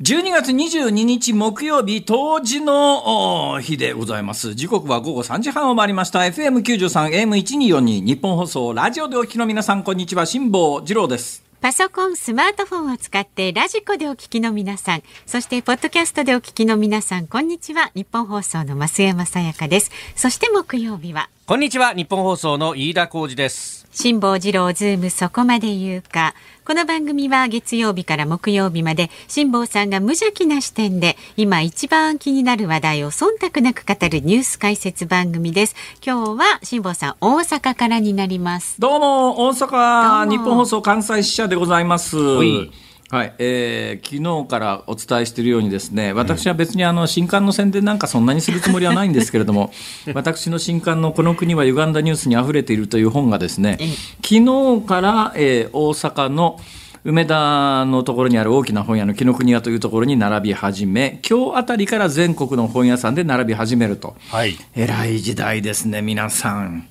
[0.00, 4.54] 12月22日木曜日冬至のお日でございます。
[4.54, 6.20] 時刻は午後3時半を回りました。
[6.20, 10.24] FM93、AM1242 ニッポン放送、ラジオでお聞きの皆さん、こんにちは。
[10.24, 11.42] 辛坊治郎です。
[11.60, 17.90] パソコン、スマートフォンを使ってラジコでお聞きの皆さん、そしてポッドキャストでお聞きの皆さん、こんにちは。
[17.96, 19.90] ニッポン放送の増山さやかです。
[20.14, 26.36] そして木曜日は、こんにちはニッポン放送の飯田浩司です辛坊治郎ズームそこまで言うか。
[26.64, 35.74] この番組は月曜日から木曜日まで辛坊さんが無邪気な視点で今一番気になる話題を忖度なく語るニュース解説番組です。
[36.00, 38.80] 今日は辛坊さん大阪からになります。
[38.80, 42.16] どうも、大ど阪日本放送関西支社でございます。
[43.12, 49.72] いはい、えー昨日からお伝えしているようにですね、私は別にあの新刊の宣伝なんかそんなにするつもりはないんですけれども、
[50.14, 53.78] 私の新刊のこの国は歪んだニュースに溢れているという本がですね、
[54.22, 54.36] 昨
[54.80, 56.60] 日から、えー大阪の
[57.04, 64.16] 梅田のところにある大きな本屋の紀ノ国屋というところに並び始め、今日あたりから全国の本屋さんで並び始めると。
[64.28, 66.88] はい偉い時代ですね、皆さん。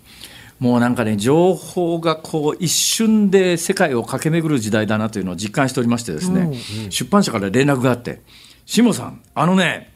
[0.60, 6.52] もうなんかね、情報がこう一瞬で世界を駆け巡る時代だなというのを実感しておりましてですね、
[6.90, 8.22] 出版社から連絡があって、
[8.66, 9.94] 下さん、あのね、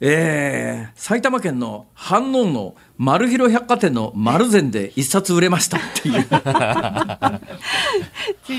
[0.00, 6.26] えー埼玉県の飯能の丸広百貨店の丸善で一冊売れましたっていう。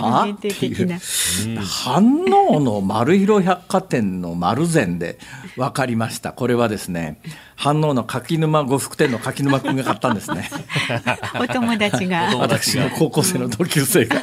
[0.01, 0.95] は限定的な。
[0.97, 5.17] 飯能の丸広百貨店の丸善で
[5.55, 6.33] 分かりました。
[6.33, 7.19] これはですね、
[7.57, 10.49] 飯能の柿沼呉服店の柿沼君が買ったんですね。
[11.41, 12.35] お友達が。
[12.37, 14.21] 私の高校生の同級生が。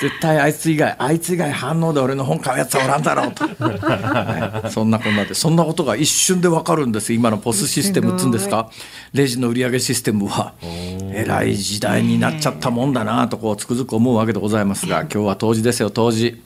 [0.00, 3.44] 絶対あいつ以外、あいつ以外反応で俺の本買うやつはおらんだろうと。
[3.44, 7.12] はいそんなこんなで、そんなことが一瞬でわかるんです。
[7.12, 8.70] 今のポスシステムっつうんですか？
[9.12, 16.36] レジの売上システムは、えらい時代になっちゃったもんだなと、こうつくづく思うわけでございますが、今日は冬至ですよ、冬至。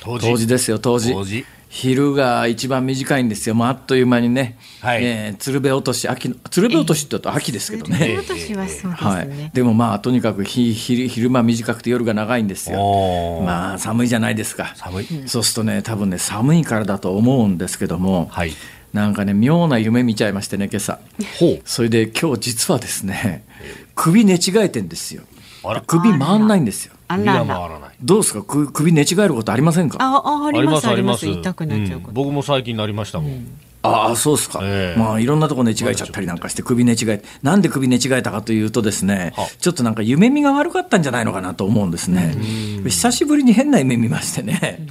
[0.00, 0.46] 当冬至。
[0.46, 1.12] ですよ冬至。
[1.12, 1.44] 冬至。
[1.70, 5.04] 昼が一番短いんですよもうあっという間にね、はい。
[5.04, 9.28] えー鶴瓶落とし秋の鶴瓶落としって言うと秋ですけどね、今年はそうですはい。
[9.28, 13.42] ね。、でもまあとにかく日昼昼間短くて夜が長いんですよ。
[13.44, 14.72] まあ寒いじゃないですか。
[14.76, 15.06] 寒い。
[15.26, 18.52] そうするとね多分ね寒いからだと思うんですけども、はい
[18.92, 20.98] なんかね妙な夢見ちゃいましてね今朝。
[21.38, 21.60] ほう。
[21.64, 23.44] それで今日実はですね
[23.94, 25.22] 首寝違えてんですよ。
[25.64, 25.80] あら。
[25.82, 26.94] 首回んないんですよ。
[27.08, 27.26] あ首。
[27.26, 27.90] が回らない。
[28.00, 28.42] どうですか？
[28.42, 29.98] 首首寝違えることありませんか？
[30.00, 31.26] あ、あありますあります。
[31.26, 32.02] 痛くなっちゃううん。
[32.02, 32.12] こと。
[32.14, 33.46] 僕も最近なりましたもん、
[33.88, 34.98] ああそうですか、ええ。
[34.98, 42.34] まあいろんなとこ寝違えちゃったりなんかして首寝違えなんで首寝違えたかというとですねはちょっとなんか夢見が悪かったんじゃないのかなと思うんですね。
[42.84, 44.86] 久しぶりに変な夢見ましてね。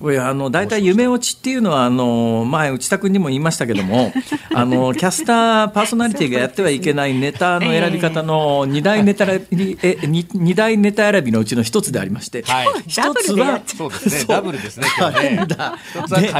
[0.00, 4.12] これあの大体夢落ちっていうのはあの前内田君にも言いましたけども
[4.54, 12.66] あのキャスターパーソナリティがやってはいけないネタの選び方の二大ネタ選びえ二二大ネタ選びのうちの一つでありましてはい。
[12.86, 14.24] 一つはそうですね。
[14.26, 16.20] ダブルですねカレンダー。
[16.20, 16.30] で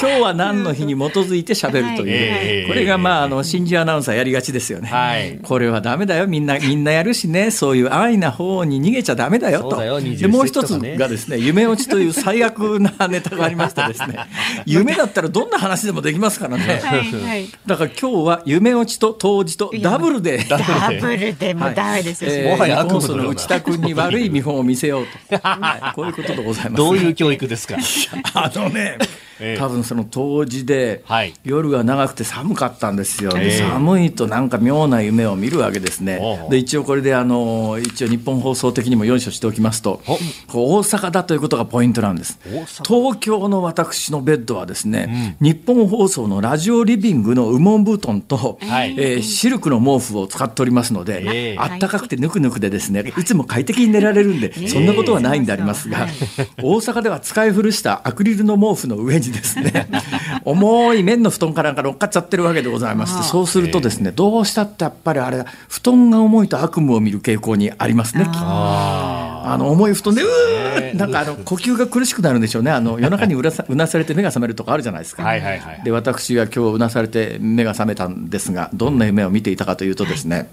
[0.00, 2.46] 今日は何の日に基づいて喋るという、はい。
[2.46, 2.68] ええ。
[2.68, 5.38] これがまああの新人アナウンサーやりがちですよね、はい。
[5.42, 6.26] これはダメだよ。
[6.26, 7.50] みんなみんなやるしね。
[7.50, 9.70] そういう安易な方に逃げちゃダメだよと。
[9.70, 10.00] そうだよ。
[10.00, 14.18] 20でもう一つがですね夢落ちという最悪なネタがありましてですね。
[14.66, 17.00] 夢だったらどんな話でもできますからね、はい。
[17.00, 17.46] はい。
[17.66, 20.38] だから今日は夢落ちと当時とダブルで。
[20.48, 20.58] ダ
[21.00, 22.30] ブルでもダメですよ。
[22.32, 25.94] えーもはや悪夢日本放送の内田君に悪い見本を見せようと、 はい。
[25.94, 26.76] こういうことでございます。
[26.76, 27.76] どういう教育ですか？
[28.34, 29.27] あのね、ええ
[29.58, 31.34] 多分その当時で、はい。
[31.44, 36.20] 夜が長くて寒かったんですよ、寒いとなんか妙な夢を見るわけですね。
[36.50, 40.00] で一応これであの一応日本放送的にもよいしておきますと。
[40.06, 40.18] お
[40.50, 42.38] こう大阪だということがポイントなんです。
[42.86, 48.94] 東京の私のベッドはですね、日本放送のラジオリビングの羽毛布団と、はい。
[48.98, 51.56] えーシルクの毛布を使っておりますので、ええ。
[51.58, 53.24] あったかくてぬくぬくでですねい。
[53.24, 56.08] つも快適に寝られるんで、そんなことはないんでありますが、
[56.62, 59.88] 大阪では使い古したアクリルの毛布の上にですね。
[60.44, 68.26] 重い綿の布団かなんか乗っかっちゃってるわけでございましてそうするとですねどうしたってやっぱりあれ布団が重いと悪夢を見る傾向にありますね。
[68.28, 72.70] ああの重い布団でうーなんかあの呼吸が苦しくなるんでしょうね。
[72.70, 75.22] あの 夜中にうらさうなされて目が覚めるとかあるじゃないですか。
[75.22, 75.80] はいはいはい。
[75.84, 80.48] で私は今日うなされて目が覚めたんですがどんな夢を見ていたかというとですね、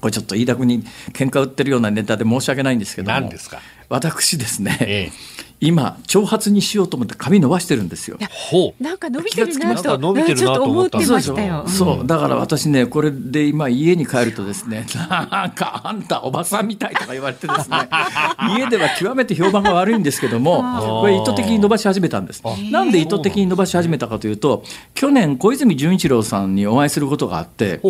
[0.00, 3.58] これちょっと飯田君に喧嘩売ってるようなネタで申し訳ないんですけども何ですか？
[3.88, 8.16] 私ですね、ええ今長髪にしようと思って髪伸ばしてるんですよ。
[8.30, 8.82] ほう。
[8.82, 11.68] なんか伸びてるなと、伸びてるなと思ったちょっと思ってましたよ。
[11.68, 17.76] そうだから私ねこれで今家に帰るとですねなんかあんたおばさんみたいとか言われてですね
[18.58, 20.62] 家では極めて評判が悪いんですけども
[21.02, 22.42] これ意図的に伸ばし始めたんです。
[22.70, 24.64] なんで意図的に伸ばし始めたかというと
[24.94, 27.80] 去年小泉純一郎さんにお会いすることがあって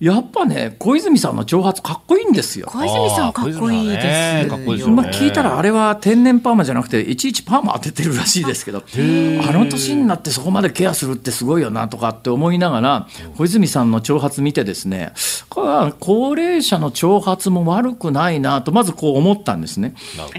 [0.00, 2.66] やっぱね小泉さんの長髪かっこいいんですよ。
[2.66, 4.06] 小泉さんかっこいいです。
[4.06, 5.02] あー小泉さんねかっこいいですよね。
[5.02, 15.12] 今聞いたらあれは天然パーマじゃなくていちいちパーマ当ててるらしいですけどあの年になってそこまでケアするってすごいよなとかって思いながら小泉さんの長髪見てですね
[15.48, 19.94] これは高齢者の長髪も悪くないなとまずこう思ったんですね。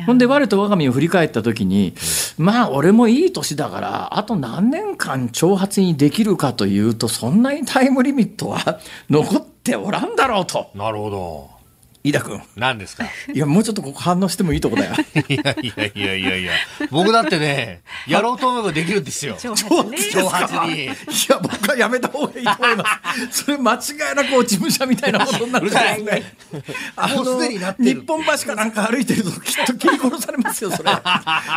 [0.06, 1.94] ほんで我と我が身を振り返った時に
[2.38, 8.80] まあ俺もいい年だからあと何年間長髪にできるかというとそんなにタイムリミットは
[9.10, 10.72] 残っておらんだろうと。
[10.76, 11.53] なるほど。
[12.04, 12.42] 飯田君。
[12.58, 13.06] 何ですか？
[13.34, 14.94] いや、もうちょっとここ反応してもいいとこだよ。
[15.30, 16.54] いやいやいやいやいや。
[16.92, 19.38] 僕だってね、やろうと思えばできるんですよ。
[19.40, 19.98] 長髪ね。
[20.12, 20.84] 長髪に。
[20.84, 20.94] いや、
[21.42, 22.86] 僕はやめた方がいいと思いま
[23.32, 23.44] す。
[23.44, 26.36] それ間違いなく事務所みたいなことになってますね。
[26.98, 30.92] あもうすでになってる日本橋かなんか歩いてるときっと切り殺されますよ、それ。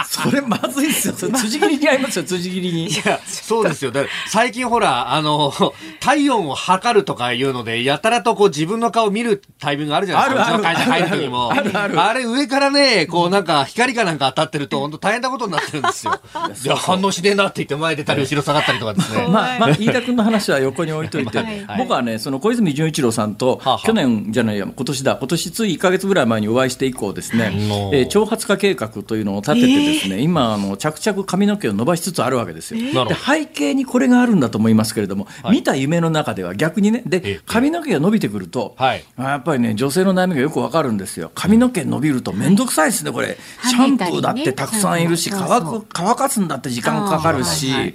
[0.07, 1.15] それまずいっすよ。
[1.15, 2.87] それ辻切りに合いますよ、辻切りに。
[2.89, 3.91] いや、そうですよ。
[3.91, 5.53] だから最近ほら、あの、
[5.99, 10.36] 体温を測るとかいうので、やたらとこう自分の顔見るタイミングあるじゃないですか。
[10.37, 11.53] うちの会社入る時も。
[11.53, 12.01] あるある。
[12.01, 16.21] あれ上からね、こうなんか光かなんか当たってると、本当大変なことになってるんですよ。
[16.65, 19.27] いや、反応しねえなって言って前出たり後ろ下がったりとかですね。
[19.29, 21.67] まあ、まあ、飯田君の話は横に置いといて、はい。
[21.79, 23.87] 僕はね、その小泉純一郎さんと、はあはあ。
[23.87, 33.05] 去年じゃないや、今年だ、今年つい1か月ぐらい前にお会いして以降ですね、のえー長髪化計画というのを立ててですね、今あの、着々髪の毛を伸ばしつつあるわけですよ。
[33.07, 39.05] で背景にこれがあるんだと思いますけれども、見た夢の中では逆にね、えで、髪の毛が伸びてくると、はい。
[39.17, 41.31] あやっぱりね、女性の悩みがよくわかるんですよ。
[41.35, 43.27] 髪の毛伸びると面倒くさいですね、これ。
[43.29, 43.37] はい
[43.69, 47.95] シャンプーだってたくさんいるし、乾く、乾かすんだって時間かかるし、はいはい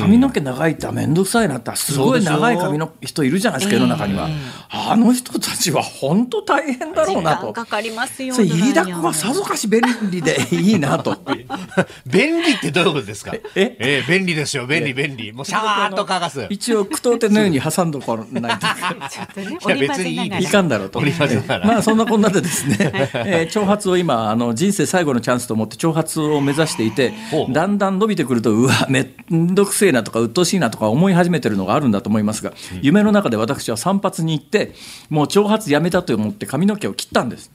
[0.00, 4.28] 髪の毛長いって面倒くさいなってすごい長い髪の人いるじゃないですか世の中には、
[4.70, 8.34] あの人たちは本当大変だろうなと時間かかりますよ。
[8.34, 11.16] それ飯田君はさぞかし便利でいいなと
[12.06, 13.32] 便利ってどういうことですか？
[13.54, 13.76] え？
[13.78, 14.02] え？
[14.06, 14.66] ー便利ですよ。
[14.66, 15.32] 便利便利。
[15.32, 16.46] もうシャワーっと乾かす。
[16.50, 18.66] 一応句読点のように挟んどこないと
[19.08, 20.40] ちょっとね、いや織り交ぜながら。
[20.40, 20.98] いかんだろうと。
[20.98, 22.76] 織り交ぜまあそんなこんなでですね、
[23.26, 27.12] えー長髪を今あの人生最後のチャンスと思って長髪を目指していて
[27.50, 29.02] だんだん伸びてくるとうわめ
[29.32, 32.52] んどくせえなとか鬱陶しいなとか思い始めてるのがあるんだと思いますが、
[32.82, 34.74] 夢の中で私は散髪に行って
[35.10, 37.50] もう長髪やめたと思って髪の毛を切ったんです。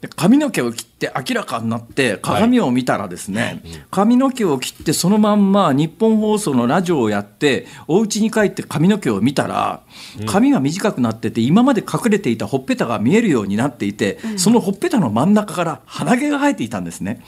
[0.00, 9.80] で髪の毛を切って明らかになって鏡を見たらですね、髪の毛を切ってそのまんま日本放送のラジオをやってお家に帰って髪の毛を見たら
[10.26, 17.22] 髪が短くなってて今まで隠れていたほっぺたが見えるようになっていて、そのほっぺたの真ん中から鼻毛が生えていたんですね。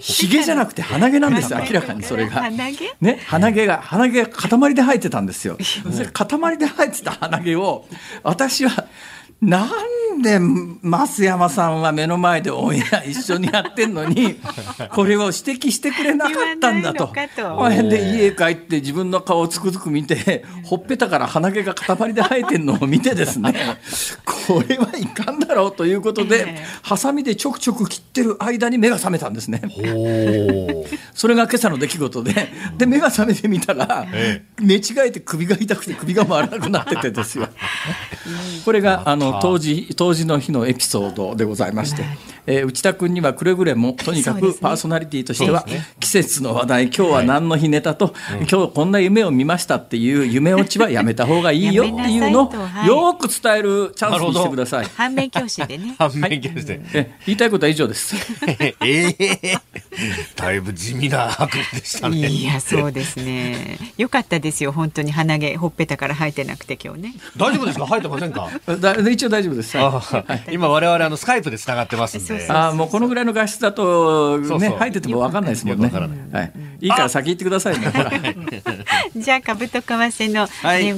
[0.00, 2.42] ひげじゃなくて鼻毛なんですよ明らかにそれが。
[2.42, 2.96] 鼻毛？
[3.00, 5.56] ね、鼻毛が鼻毛が塊で生えてたんですよ。
[5.92, 7.86] それ塊で生えてた鼻毛を
[8.22, 8.86] 私は
[9.42, 14.36] なんで増山さんは目の前でオンエア一緒にやってんのに
[14.92, 17.08] これを指摘してくれなかったんだと。
[17.08, 17.12] と。
[17.88, 23.52] で家帰って自分の顔をつくづく見てほっぺたから鼻毛が塊で生えてんのを見てですね。
[24.24, 26.66] これはいかんだろうということでええ。
[26.82, 29.60] ハサミでちょくちょく切ってる間に目が覚めたんですね。
[31.14, 32.48] それが今朝の出来事で、
[32.78, 34.42] で、目が覚めてみたら、え。
[34.60, 37.48] 寝違えて首が痛くて首が回らなくなっててですよ。
[38.64, 42.04] これが、あの、当時、当時の日のエピソードでございまして、
[42.46, 48.14] えー内田君にはくれぐれも、とにかくパーソナリティとしてはね、季節の話題、今日は何の日ネタと、
[48.50, 54.86] 今日こんな夢を見ましたっていう夢落ちはやめた方がいいよ っていうのを、よく伝えるチャンスにしてください。
[54.96, 55.94] 反面教師でね。
[55.98, 56.80] 反面教師で。
[56.94, 58.16] え言いたいことは以上です。
[58.50, 59.58] ええ
[60.36, 62.16] だいぶ地味な悪夢でしたね。
[62.26, 63.78] いや、そうですね。
[63.98, 67.14] よかったですよ、本当に鼻毛、ほっぺたから生えてなくて、今日ね。
[67.36, 67.86] 大丈夫ですか？
[67.86, 68.48] 生えてませんか？
[68.80, 69.76] だ一応大丈夫です。
[69.76, 74.78] はいあ今我々あのスカイプで繋がってますあーもうこのぐらいの画質だとねそうそう。
[74.78, 75.90] 入ってても分かんないですもんね。
[76.32, 76.52] はい。
[76.80, 76.86] い。
[76.86, 77.92] いから先行ってくださいね。
[79.16, 80.48] じゃあ、株と為替の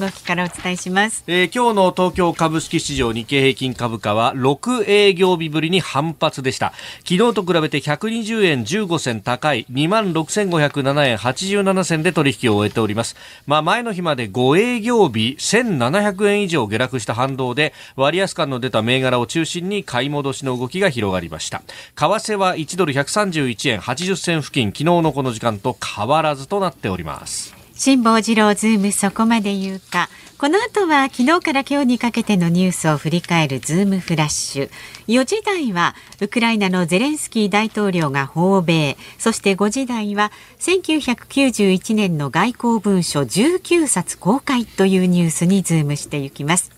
[0.01, 1.25] 動きからお伝えします。
[1.27, 6.73] えー今日の東京株式市場日経平均株価は6営業日ぶりに反発でした。
[7.09, 21.65] 昨日と比べて120円15銭高い2万6507円87銭で取引を終えております、まあ、前の日まで5営業日1700円以上下落した反動で割安感の出た銘柄を中心に買い戻しの動きが広がりりました為
[21.97, 30.09] 替は1ドル131円80銭付近昨日のこの時間と変わらずとなっております辛坊治郎ズームそこまで言うか。
[30.39, 34.71] この後は昨日から今日にかけてのニュースを振り返るズームフラッシュ。
[35.09, 38.97] 4時台はウクライナのゼレンスキー大統領が訪米。
[39.19, 46.71] そして5時台は1991年の外交文書19冊公開というニュースにズームしていきます。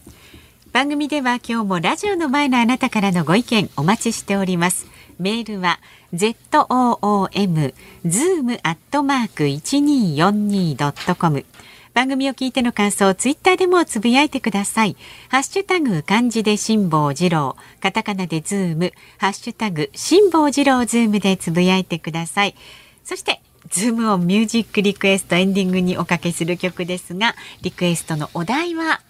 [0.76, 4.87] 番組では今日もラジオの前のあなたからのご意見お待ちしております。
[5.18, 5.80] メールは
[6.12, 7.73] z o o m
[8.04, 11.47] zoom アットマーク一二四二ドットコム。
[11.95, 14.99] 番組を聞いての感想をツイッターでもつぶやいてください
[15.30, 22.54] ハッシュタグ漢字で辛坊治郎カタカナでズームハッシュタグ辛坊治郎ズームでつぶやいてください
[23.02, 23.40] そして
[23.71, 29.00] ズームオンミュージックリクエストエンディングにおかけする曲ですがリクエストのお題は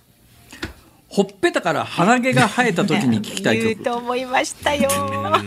[1.17, 3.85] ほっぺたから鼻毛が生えた時に聞きたい言う曲。
[3.85, 4.91] と思いましたよ。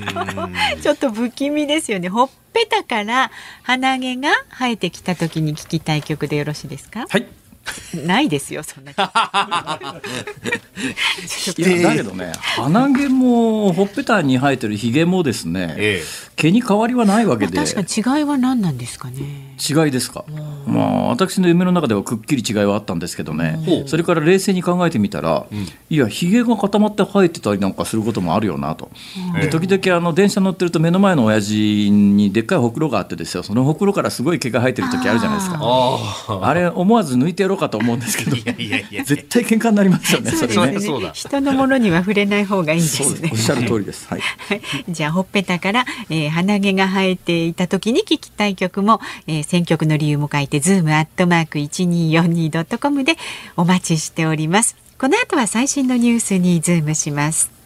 [0.82, 2.10] ちょっと不気味ですよね。
[2.10, 3.30] ほっぺたから
[3.62, 7.06] 鼻毛が生えてきた時に聞きたい曲でよろしいですか？
[7.08, 7.28] はい。
[8.06, 8.92] ないですよ、そんな。
[11.58, 16.04] いやだけどね、鼻毛もほっぺたに生えてるひげもですね、え
[16.36, 19.56] 毛に変わりはないわけで、確かに違いは何なんですかね。
[19.60, 20.24] 違いですか？
[20.66, 25.46] まあ私の夢の中ではくっきり違いはあったんですけどね、それから冷静に考えてみたら、
[25.90, 28.90] いやひげが固まって生えてたりなんかすることもあるよなと。
[29.42, 35.60] で時々あの電車乗ってると目の前の親父にでっかいほくろがあってですよ、そのほくろからすごい毛が生えてる時あるじゃないですか。
[35.62, 40.32] ああれ思わず抜いてやろうかと思うんですけど、いやいやいや絶対喧嘩になりますよね。
[40.32, 40.80] それね。
[40.80, 43.38] そうだ人のものには触れない方がいいんですねおっ。
[43.38, 44.08] しゃる通りです。
[44.08, 44.22] はい。
[44.22, 53.16] はいじゃあほっぺたから、えー鼻毛が生えていた時に聞きたい曲も、えー選曲の理由も書いてズームアットマーク一二四二ドットコムで
[53.58, 54.76] お待ちしております。
[54.98, 57.59] この後は最新のニュースにズームします。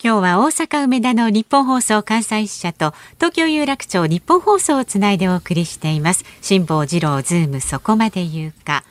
[0.00, 6.24] 今日は大阪梅田のニッポン放送関西支社と東京有楽町ニッポン放送をつないでお送りしています。
[6.40, 8.84] 辛坊治郎ズームそこまで言うか。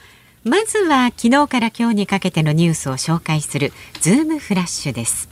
[0.43, 3.71] まずは昨日から今日にかけてのニュースを紹介する
[4.01, 5.29] ズームフラッシュです。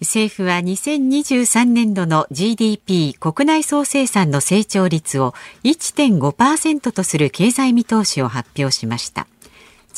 [0.00, 9.26] 政府は2023年度の GDP 国内総生産の成長率を1.5%とする経済見通しを発表しました。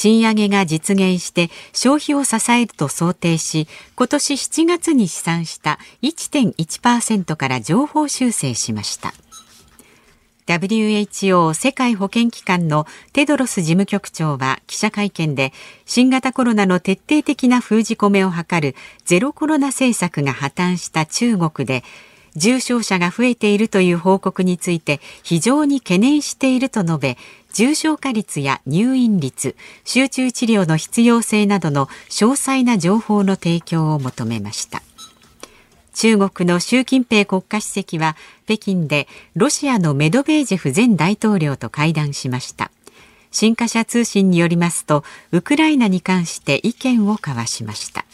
[0.01, 9.13] 賃上げが実現して消費を支えると想定し、今年7月に試算した1.1%から上方修正しました。
[10.47, 15.53] WHO 世界保健機関のテドロス事務局長は記者会見で
[15.85, 21.85] 新型コロナの徹底的な封じ込めを図るゼロコロナ政策が破綻した中国で
[22.37, 27.19] 重症者が増えているという報告について非常に懸念していると述べ
[27.53, 34.83] 重症化率や入院率集中治療の必要性などの詳細な情報の提供を求めました。
[35.93, 42.71] 中国の習近平国家主席は北京でロシアのメドベージェフ前大統領と会談しました。
[43.33, 48.05] 新華社通信によりますとウクライナに関して意見を交わしました。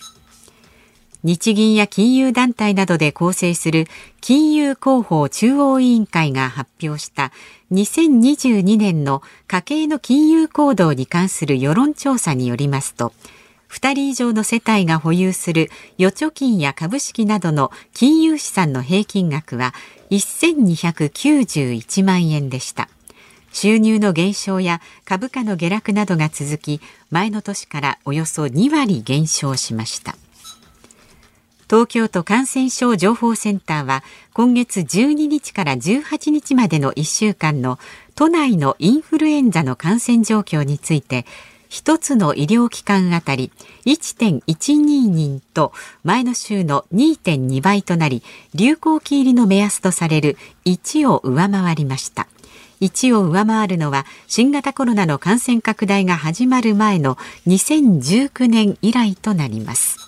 [1.23, 3.87] 日銀や金融団体などで構成する
[4.21, 7.33] 金融広報中央委員会が発表した
[7.73, 13.13] 2022年の家計の金融行動に関する世論調査によりますと
[13.71, 19.75] 2人以上の世帯が保有する預貯金や株式などの金融資産の平均額は
[20.11, 22.89] 1291万円でした。
[23.53, 26.81] 収入の減少や株価の下落などが続き、
[27.11, 30.15] 前の年からおよそ2割減少しました。
[31.69, 37.81] 東京都感染症情報センターは今月12日から18日までの1週間の
[38.15, 41.27] 都内のインフルエンザの感染状況について
[41.69, 43.51] 一つの医療機関あたり
[43.85, 44.45] 1.12
[45.09, 45.73] 人と
[46.05, 48.23] 前の週の2.2倍となり
[48.55, 52.29] 流行期入りの目安とされる1を上回りました。
[52.81, 60.06] 1を上回るのは新型コロナの感染拡大が始まる前の2019年以来となります。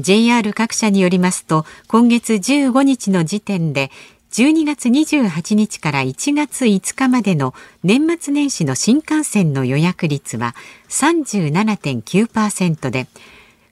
[0.00, 3.90] JR 各社によりますと今月15日の時点で
[4.30, 10.54] 12月28日から1月5日までの年末年始の新幹線の予約率は
[10.88, 13.06] 37.9%で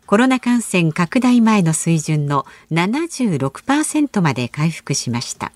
[0.07, 5.53] コロナ感染拡大前の水準の76%まで回復しました。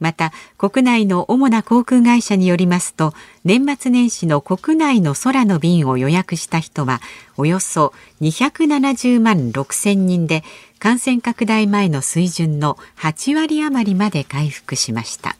[0.00, 7.00] また国内の主な航空会社によりますと年末年始の国内の空の便を予約した人は
[7.36, 10.42] およそ270万6千人で
[10.78, 15.36] 感染拡大前の水準の8割余りまで回復しました。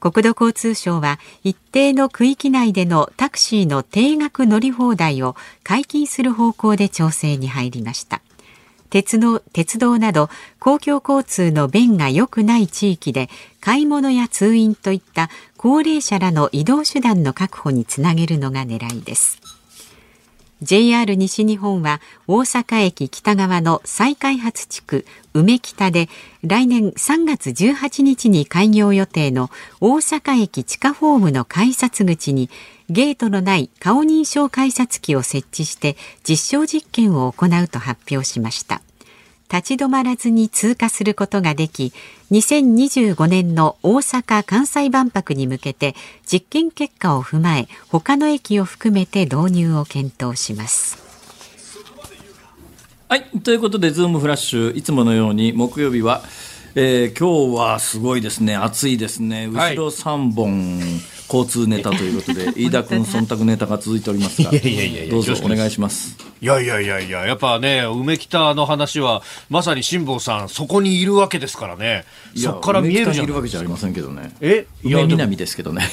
[0.00, 8.22] 国土交通省は一定の区域内でのタクシーの定額乗り放題を解禁する方向で調整に入りました。
[8.90, 10.28] 鉄道鉄道など
[10.58, 13.28] 公共交通の便が良くない地域で
[13.60, 19.47] 買い物や通院といった高齢者らの移動手段の確保につなげるのが狙いです。
[20.60, 26.08] JR 西日本は大阪駅北側の再開発地区梅北で
[26.42, 29.50] 来年3月18日に開業予定の
[29.80, 32.50] 大阪駅地下ホームの改札口に
[32.90, 35.96] ゲートのない顔認証改札機を設置して
[36.28, 38.82] 実証実験を行うと発表しました。
[39.50, 41.92] 立ち止まらずに通過することができ
[42.30, 45.94] 2025年の大阪・関西万博に向けて
[46.30, 50.98] 実験結果を踏まえ他の駅を含めて導入を検討します。
[53.08, 56.22] はいということでズームフラッシュいつものように木曜日は
[56.74, 60.80] えー、今日はすごいですね、暑いですね、後ろ3本、
[61.32, 66.16] 交通ネタということで、 飯田君、忖度ネタが続いておりますが、どうぞお願いします。
[66.40, 72.04] いやいやいやいや、やっぱね、梅北の話は、まさに辛坊さん、そこにいるわけですからね、
[72.36, 73.24] そこから見えるじゃん。
[73.24, 74.66] いるわけじゃありませんけどね、え？
[74.82, 75.88] 梅南ですけどね。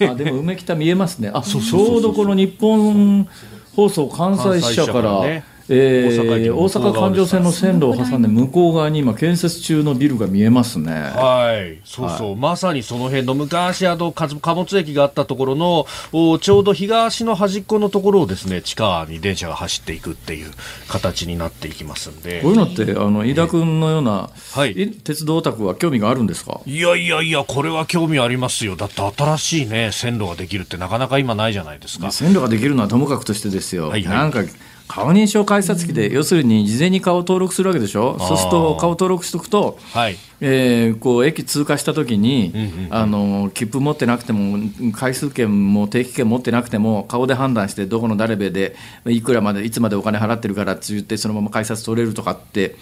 [0.00, 1.30] あでも梅北見えますね。
[1.34, 3.26] あ、ちょうどこの日本
[3.74, 5.42] 放送関西支社から。
[5.70, 10.92] えー、大阪環状線の線路を挟んで向こう側に今建設中のビルが見えますね。
[10.92, 11.80] はい。
[11.84, 20.50] そうそう、はい、まさにその辺の昔あの貨物駅があったところのおちょうど東の端っこのところをですね地下に電車が走っていくっていう
[20.88, 22.40] 形になっていきますんで。
[22.42, 26.60] こういうのってあの飯田君のような、はい、鉄道オタクは興味があるんですか？
[26.66, 28.76] いやいやいやこれは興味ありますよ。
[28.76, 32.10] だって新しいね線路ができるってなかなか今ないじゃないですか。
[32.10, 34.40] 線路ができるのはともかくとしてですよ、はいはい、なんか
[34.88, 40.16] 顔認証改札機で、要するに事前に顔を登録するわけでしょ、そうすると顔登録しておくと、はい。
[40.40, 44.58] えー、こう駅通過したときに、あの、切符持ってなくても、
[44.92, 48.74] 回数券も定期券持ってなくても、顔で判断して、どこの誰べで、
[49.06, 52.76] いくらまで、いつまでお金払ってるからって言って、そのまま改札取れるとかって。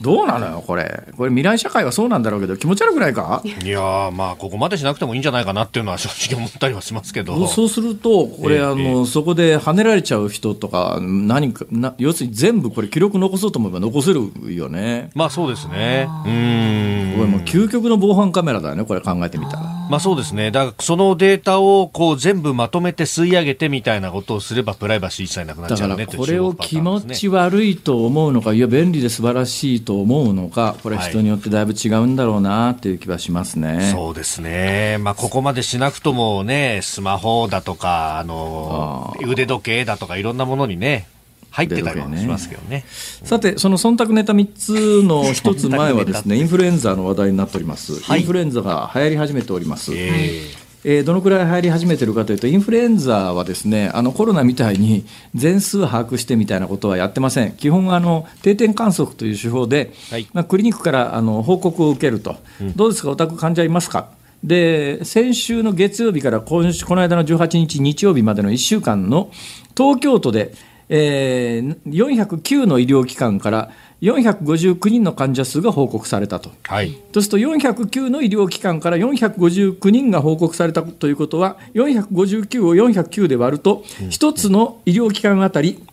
[0.00, 1.02] どうなのよ、これ。
[1.16, 3.42] これ未来社会はそうなんだろうけど、気持ち悪くないか？
[3.44, 7.46] いやまあ、ここまでしなくてもいいんじゃないかなっていうのは正直思ったりはしますけど。
[7.48, 15.10] そうすると、これ、えー、あの、えー、そこで跳ねられちゃう人とか、何か、な要するに全部これ記録残そうと思えば残せるよね。
[15.14, 16.08] まあそうですね。
[16.24, 17.12] うん。
[17.16, 19.79] これもう究極の防犯カメラだよね、これ考えてみたら。
[19.90, 20.52] まあそうですね。
[20.52, 33.74] だからそのデータをこう全部まとめて吸い上げてみたいなことをすればプライバシー一切なくなっちゃうねこれを気持ち悪いと思うのか、いや便利で素晴らしいと思うのか、これ人によってだいぶ違うんだろうなっていう気はしますね。
[33.74, 34.98] はい、そうですね。
[35.00, 41.08] まあここまでしなくともね、スマホだとか、あの、腕時計だとかいろんなものにね、
[41.50, 42.84] 入ってたりもしますけどね。
[42.88, 48.00] さて、その忖度ネタ3つの1つ前はですね、 インフルエンザの話題になっております。
[48.00, 49.92] はい、インフルエンザが流行り始めております。
[49.94, 64.08] えーえー、どのくらい入り始めてるかというと、インフルエンザはですねあのコロナみたいに全数把握してみたいなことはやってません、基本あの、定点観測という手法で、はい、まあ、クリニックからあの報告を受けると、うん、どうですか、お宅患者いますか？
[64.42, 69.30] で先週の月曜日から今週この間の18日日曜日までの1週間の
[69.76, 70.54] 東京都で
[70.92, 73.70] えー、409の医療機関から
[74.02, 85.84] 459人の患者数が報告されたと、はい、そうすると409の医療機関から459人が報告されたということは、459を409で割ると、1つの医療機関あたり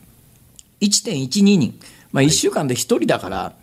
[0.82, 1.80] 1.12人。
[2.18, 3.54] まあ、1週間で1人だから、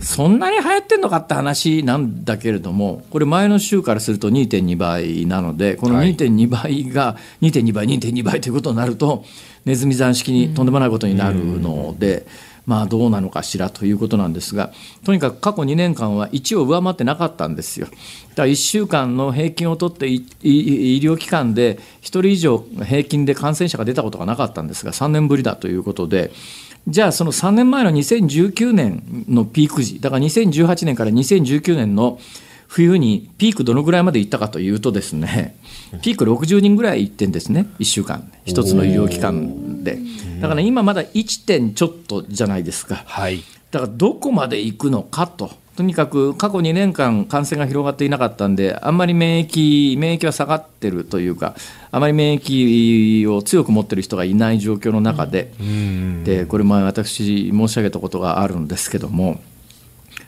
[0.00, 9.24] そんなに流行ってんのかって話なんだけれども、これ、前の週からすると2.2倍なので、この2.2倍が2.2倍、2.2倍ということになると、
[9.64, 12.26] ネズミ算式にとんでもないことになるので。
[12.66, 14.72] まあどうなのかしらということなんですが、
[15.04, 17.86] とにかく過去2年間は1を上回ってなかったんですよ。
[17.86, 26.32] だから1週間の平均を取って医療機関で1人以上平均で感染者が出たことがなかったんですが、3年ぶりだということで、
[26.88, 32.20] じゃあその3年前の2019年のピーク時、だから2018年から2019年の
[32.68, 35.56] 冬にピークどのぐらいまで行ったかというとですね、
[36.02, 39.98] ピーク60人ぐらい行ってんですね、1週間、1つの医療機関で。
[40.40, 43.02] だから今まだ1点ちょっとじゃないですか。
[43.06, 45.50] はい、だからどこまで行くのかと。
[45.76, 51.54] とにかく過去2年間感染が広がっていなかったんで、あんまり免疫、免疫は下がってるというか、
[51.90, 55.52] あまり免疫を強く持ってる人がいない状況の中で、
[56.24, 59.38] でこれ前私申し上げたことがあるんですけども、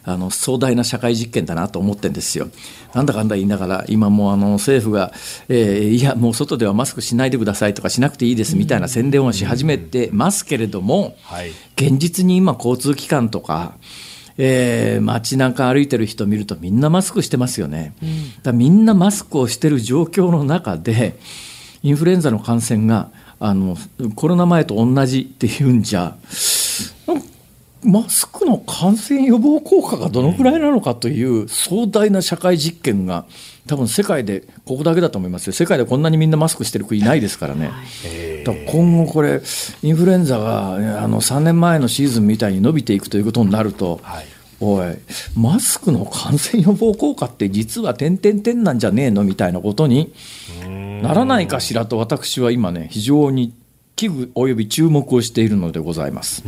[0.05, 2.49] あの壮大な社会実験だなと思ってるんですよ。
[2.95, 5.13] なんだかんだ言いながら、今もあの政府が、
[5.49, 11.17] えー、いや、もう外ではマスクしないでくださいとかしなくていいですみたいな宣伝をし始めてますけれども、
[11.77, 13.75] 現実に今、交通機関とか、
[14.41, 17.93] えー、街中歩いてる人見るとみんなマスクしてますよね。
[18.43, 21.19] だみんなマスクをしてる状況の中で
[21.83, 23.77] インフルエンザの感染があの
[24.15, 26.17] コロナ前と同じっていうんじゃ
[27.85, 33.27] マスクの感染予防効果がどのくらいなのかという壮大な社会実験が
[33.67, 35.53] 多分世界でここだけだと思いますよ。
[35.53, 37.71] 世界でこんなにみんなマスクしてる国ないですからね、
[38.45, 39.41] だから今後これ
[39.83, 44.27] インフルエンザがあの3年前のシーズンみたいに伸びていくということになると、はい、
[44.61, 44.97] おい
[45.37, 50.13] マスクの感染予防効果って実は点々点なんじゃねえのみたいなことに
[51.03, 53.53] ならないかしらと私は今ね非常に
[53.99, 56.43] 危惧および注目をしているのでございます。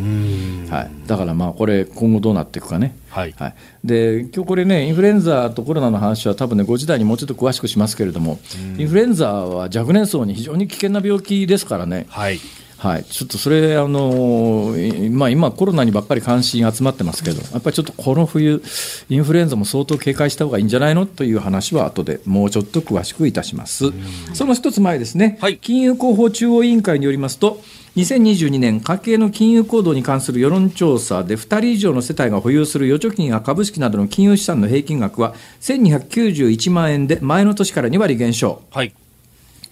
[0.71, 2.95] はい、だからまあこれ今後どうなっていくかね。
[3.09, 8.39] はいはい、で今日これねインフルエンザとコロナの話は多分ね5時台にもうちょっと詳しくしますけれども、
[8.79, 12.07] インフルエンザは若年層に非常に危険な病気ですからね。
[12.09, 12.39] はい。
[12.81, 18.63] はい、ちょっとそれ、あのいまあ、今、コロナにばっかり関心集まってますけど、やっぱりちょっとこの冬、
[19.11, 21.05] インフルエンザも相当警戒した方がいいんじゃないの？
[21.05, 23.93] という話は後でもうちょっと詳しくいたします。
[24.33, 27.61] その一つ前ですね、はい金融広報中央委員会によりますと、
[27.97, 38.63] 2022年家計の金融行動に関する世論調査で2人以上の世帯が保有する預貯金や株式などの金融資産の平均額は1291万円で前の年から2割減少。
[38.71, 38.95] はい。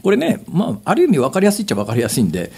[0.02, 2.52] これね、まあ、ある意味分かりやすいっちゃ分かりやすいんで、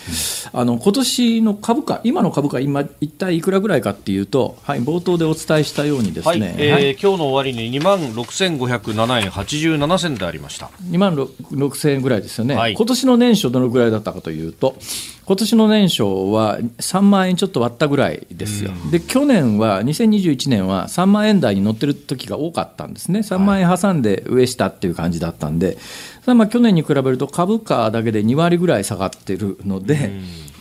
[0.53, 6.40] あの今年の株価、今の株価、今、一体いくらぐらいかっていうと、はい、冒頭でお伝えしたようにですはい。
[6.40, 6.90] ね、えーはい。
[6.92, 10.70] 今日の終わりに2万6507円87銭でありました。
[10.90, 12.74] 2万6000円ぐらいですよね、はい。
[12.74, 14.76] 今年の年初、どのぐらいだったかというと、
[15.31, 25.79] 今年の年初は3万円ちょっと割ったぐらいですよ、で去年は、2021年は3万円台に乗ってる時が多かったんですね、3万円挟んで上下っていう感じだったんで、
[26.35, 30.11] まあ去年に比べると株価だけで2割ぐらい下がってるので、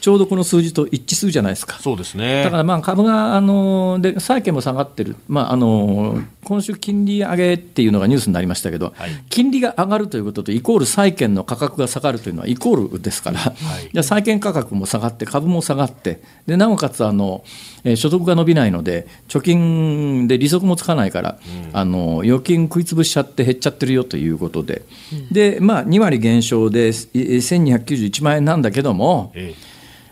[0.01, 1.77] ちょうどこの数字と一致するじゃないですか。
[1.79, 2.43] そうですね。
[2.43, 9.11] だからまあ株が、あので債券も下がってる、まあ、あの今週、金利上げっていうのがニュースになりましたけど、はい。
[9.29, 17.43] 金利が上がるということと、イコール債券の価格が下がるというのはイコールですから、じゃあ債券価格も下がって、株も下がって、でなおかつあの、
[17.83, 21.39] えー所得が伸びないので、貯金で利息もつかないから、
[21.73, 24.83] あの預金食い潰しちゃって減っちゃってるよということで、
[25.31, 29.53] でまあ、2割減少でえー1291万円なんだけども、え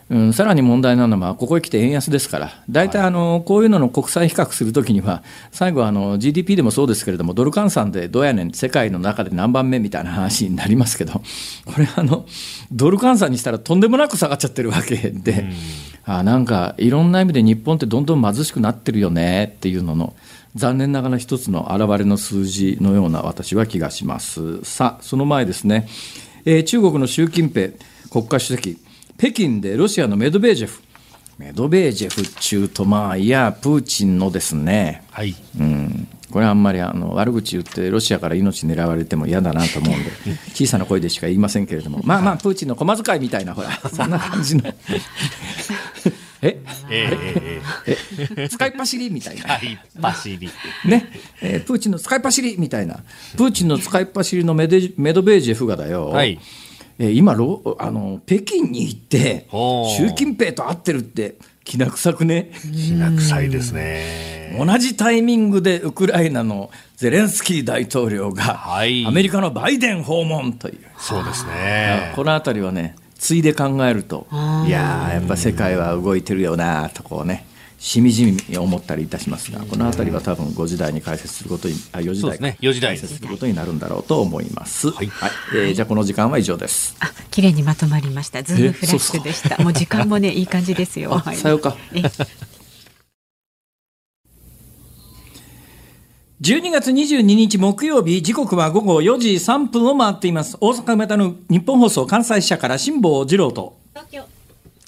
[0.09, 11.21] うん、さらに問題なのは、ここへ来て円安ですから、大体あの、こういうのの国際比較するときには、最後あの、GDP でもそうですけれども、ドル換算でどうやねん、世界の中で何番目みたいな話になりますけど、
[11.65, 12.25] これあの、
[12.71, 15.49] ドル換算にしたらとんでもなく下がっちゃってるわけで、
[16.05, 20.13] あなんかいろんな意味で日本ってどんどん貧しくなってるよねっていうのの、
[20.55, 24.63] 残念ながら一つの表れの数字のような私は気がします。
[24.63, 25.85] さあ、その前ですね、
[26.45, 27.71] えー中国の習近平
[28.09, 28.77] 国家主席、
[29.17, 30.81] 北京でロシアのメドベージェフ、
[31.39, 35.35] メドベージェフ中と、まあ、いや、プーチンのですね、はい。
[35.59, 40.11] うん、これはあんまりあの悪口言って、ロシアから命狙われても嫌だなと思うんで、
[40.53, 44.63] 小さな声でしか言いませんけれども、まあまあ、プーチンの駒遣いみたいな、ほら、 そんな感じの。
[46.43, 46.59] え？
[46.91, 47.97] えー、え
[48.43, 49.41] え使いっ走りみたいな。
[49.41, 49.47] ー、。
[49.47, 49.79] はい。
[49.99, 50.49] 走り。
[50.85, 52.99] ね、えープーチンの使いっ走りみたいな、
[53.35, 56.33] プーチンの使いっ走りのメデメドベージェフがだよ、はい。
[56.33, 56.66] えー
[56.99, 59.47] 今ロあの、北京に行って
[59.97, 64.55] 習近平と会ってるって、きな臭くね、きな臭いですね。
[64.57, 72.13] 同じタイミングでウクライナのゼレンスキー大統領が、はいアメリカのバイデン訪問という、そうですね。
[72.15, 74.25] このあたりはね、ついで考えると、
[74.65, 77.45] いやー、やっぱ世界は動いてるよなとこうね。
[77.79, 84.89] しみじみ思ったりいたしますが、このあたりは多分5時台に解説することに、あ4時台ね4時台解説することになるんだろうと思います。
[84.91, 85.09] はい
[85.53, 86.95] えーじゃあこの時間は以上です。
[86.99, 88.41] あ、綺麗にまとまりました。
[88.41, 89.61] ズームえフラッシュでした。
[89.63, 91.11] もう時間もね、いい感じですよ。
[91.11, 91.77] はいさようか。
[91.93, 92.01] え
[96.39, 100.55] 12月22日木曜日、時刻は午後4時3分を回っています。
[100.61, 103.77] 大阪梅田の日本放送関西支社から辛坊治郎と。
[103.93, 104.36] 東京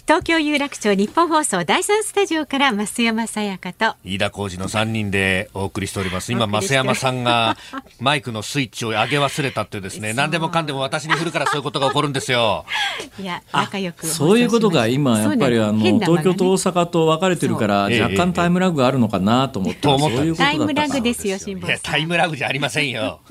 [0.10, 3.93] 有楽町日本放送第三スタジオから増山さやかと。
[4.04, 6.32] 飯田浩二の3人でお送りしております。
[6.32, 7.58] 今、増山さんが
[8.00, 12.65] マイクのスイッチを上げ忘れたってですね、何でもかんでも私に振るからそういうことが起こるんですよ。
[13.22, 14.08] いや、仲良く。
[14.08, 21.80] そういうことが今、やっぱりあの、東京と大阪と分かれてるから、若干タイムラグがあるのかなと思って、と思ったそういうことだったタイムラグかですよ、辛坊さん。
[21.84, 23.19] タイムラグじゃありませんよ。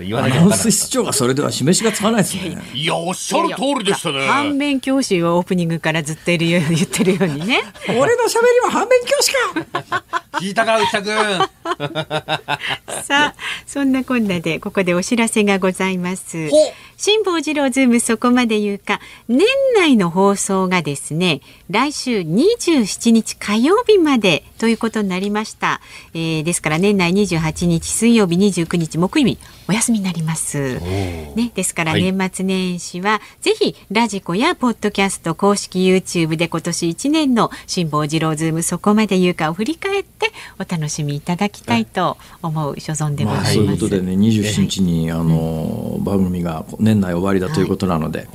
[0.00, 2.58] 言わアなきゃ室長がそれでは示しがつかないですね。
[2.74, 4.26] いや、おっしゃる通りでしたね。
[4.26, 7.60] 反面教師をオープニングからずっといるよう 言ってるようにね。
[7.88, 10.02] 俺の喋りは反面教師か
[10.40, 11.12] 聞いたか、内田君。
[13.04, 13.34] さあ、
[13.66, 16.56] そんなこんなで、ここでお知らせがございますほ。
[16.96, 25.80] 辛坊治郎ズームそこまで言うか、年内の放送がですね、来週27日火曜日までということになりました。
[26.14, 29.38] えーですから年内28日水曜日29日木曜日
[29.68, 30.78] お休みになります。
[30.78, 43.54] ね、ですからはい年末年始は、ぜひラジコやポッドキャスト公式 YouTube で今年1年の辛坊治郎ズームそこまで言うかを振り返ってお楽しみいただきたいと思う所存でございまあ、ます。
[43.54, 48.28] そういうことでね、27日に、あの、番組が年内終わりだということなので、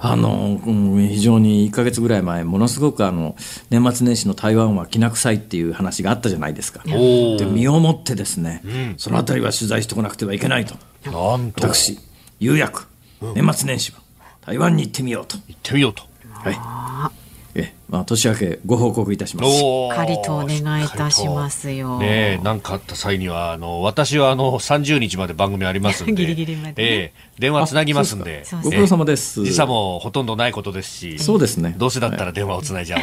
[0.00, 3.34] あの、うん非常に1ヶ月ぐらい前、ものすごくあの、
[3.70, 6.80] 年末年始の台湾はきな臭いっていう話があったじゃないですか。
[6.86, 8.62] おで身をもってですね、
[8.98, 10.76] そのあたりは取材してこなくてはいけないと。
[11.10, 11.66] なんと。
[11.66, 11.98] 私、
[12.38, 12.86] 有約、
[13.34, 13.98] 年末年始は、
[14.42, 15.38] 台湾に行ってみようと。
[15.48, 16.04] 行ってみようと。
[16.50, 17.16] はい。
[17.58, 19.50] え、まあ、年明けご報告いたします。
[19.50, 21.98] しっかりとお願いいたしますよ。
[21.98, 26.12] ねえ、なんかあった際には、あの、私はあの、30日まで番組ありますんで。
[26.14, 28.44] ギリギリまでねええ、電話つなぎますんで。
[28.44, 29.42] そうご苦労様です。
[29.42, 31.18] 時差もほとんどないことですし。
[31.18, 31.74] そうですね。
[31.78, 33.02] どうせだったら電話をつないじゃおう。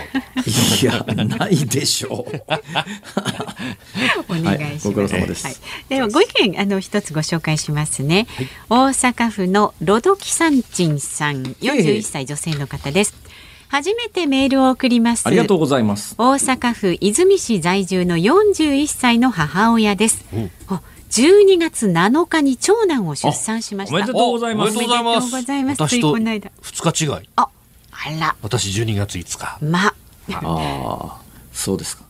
[0.82, 2.44] いや、ないでしょう。
[4.30, 4.88] お願いします。
[4.88, 5.56] はいご苦労様ですはい、
[5.90, 8.28] ではご意見あの一つご紹介しますね。
[8.70, 13.24] 大阪府のロドキサンチンさん、41歳女性の方です。
[13.74, 15.26] 初めてメールを送ります。
[15.26, 16.14] ありがとうございます。
[16.20, 20.24] 大阪府和泉市在住の41歳の母親です。
[20.68, 23.96] あ12月7日に長男を出産しました。
[23.96, 25.82] おめでとうございますおめでとうございます。
[25.82, 27.30] 私とついこの間2日違い。
[27.36, 27.48] あ、
[27.90, 29.58] あら、私12月5日。
[29.66, 29.94] ま、あ
[30.32, 31.22] あ、
[31.54, 32.04] そうですか。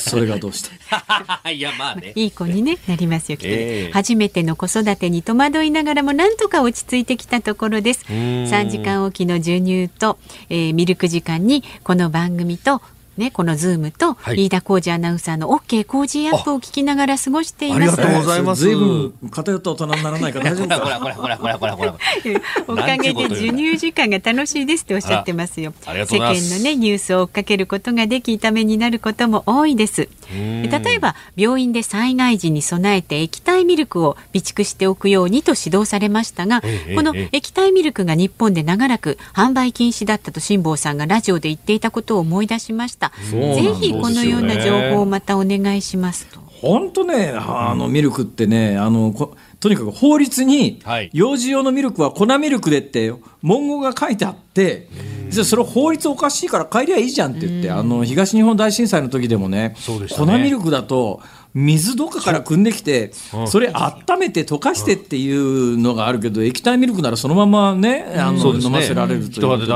[0.00, 0.70] それがどうして？
[1.52, 2.12] いや、まあね。
[2.14, 8.04] いい子に、ね、なりますよ、きっとねええ初めての子育てに戸惑いながらもなんとか落ち着いてきたところです。
[8.04, 12.80] ん3時間おきの授乳と、えーミルク時間にこの番組と、
[13.16, 17.82] ね、このズームと、はい飯田浩二アナウンサーの OK 工事アップを聞きながら過ごしています。
[17.82, 21.00] ありがとうございますずいぶん偏った大人にならないから大丈夫ほらか。
[21.00, 21.94] ほらほらほらほらほら。
[22.66, 25.72] おかげで授乳時間が楽しいですっておっしゃってますよ。
[25.84, 30.08] 世間のねニュースを追っかけることができためになることも多いです。
[30.32, 43.03] ん例えば病院で災害時に備えて液体ミルクを備蓄しておくようにと指導されましたが、ええこのええ液体ミルクが日本で長らく販売禁止だったと辛坊さんがラジオで言っていたことを思い出しました。
[43.30, 46.40] ぜひこのような情報をまたお願いしますと。
[46.60, 51.10] 本当ね、あのミルクってね、あのことにかく法律にはい。
[51.12, 53.12] 幼児用のミルクは粉ミルクでって
[53.42, 54.88] 文言が書いてあって、
[55.28, 60.32] じゃあそれ法律おかしいから変えりゃいいじゃんって言って、あの東日本大震災の時でもね、そうでしたね。
[60.32, 61.20] 粉ミルクだと
[61.54, 63.12] 水どっかから汲んできて、
[63.46, 69.72] それ温めて溶かしてっていうのがあるけど、液体ミルクならそのままね、あの飲ませられるということで、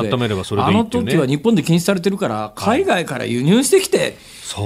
[0.60, 4.16] あの時は日本で禁止されてるから、海外から輸入してきて、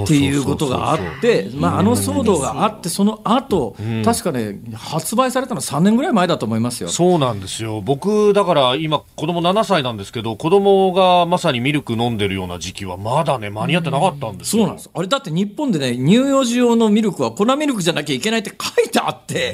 [0.03, 6.89] っていうことがあって、まあ、あの騒動があって、その後、確かね、発売されたの3年ぐらい前だと思いますよ。
[6.89, 7.81] そうなんですよ。
[7.81, 14.63] 僕、だから今、子供7歳なんですけど、子供がまさにミルク飲んでるような時期は、まだね、間に合ってなかったんですよ。
[14.63, 14.89] そうなんです。
[14.93, 19.53] あれだって日本でね、乳幼児用のミルクは粉ミルクじゃなきゃいけないって書いてあって、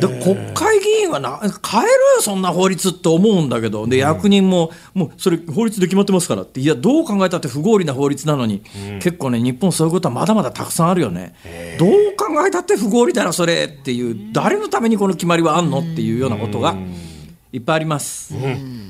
[0.00, 8.62] で国会議員はな変えろよ、そんな法律って思うんだけど、で役人も、もうそれ、法律で決まってますからって、いや、どう考えたって不合理な法律なのに、
[9.00, 11.34] 結構ね、日本、そういうことはまだまだたくさんあるよね。
[11.78, 15.80] どう考えたって不合理だろ、それっていう、誰のためにこの決まりはあんの？
[15.80, 16.76] っていうようなことが。
[17.52, 18.34] いっぱいあります。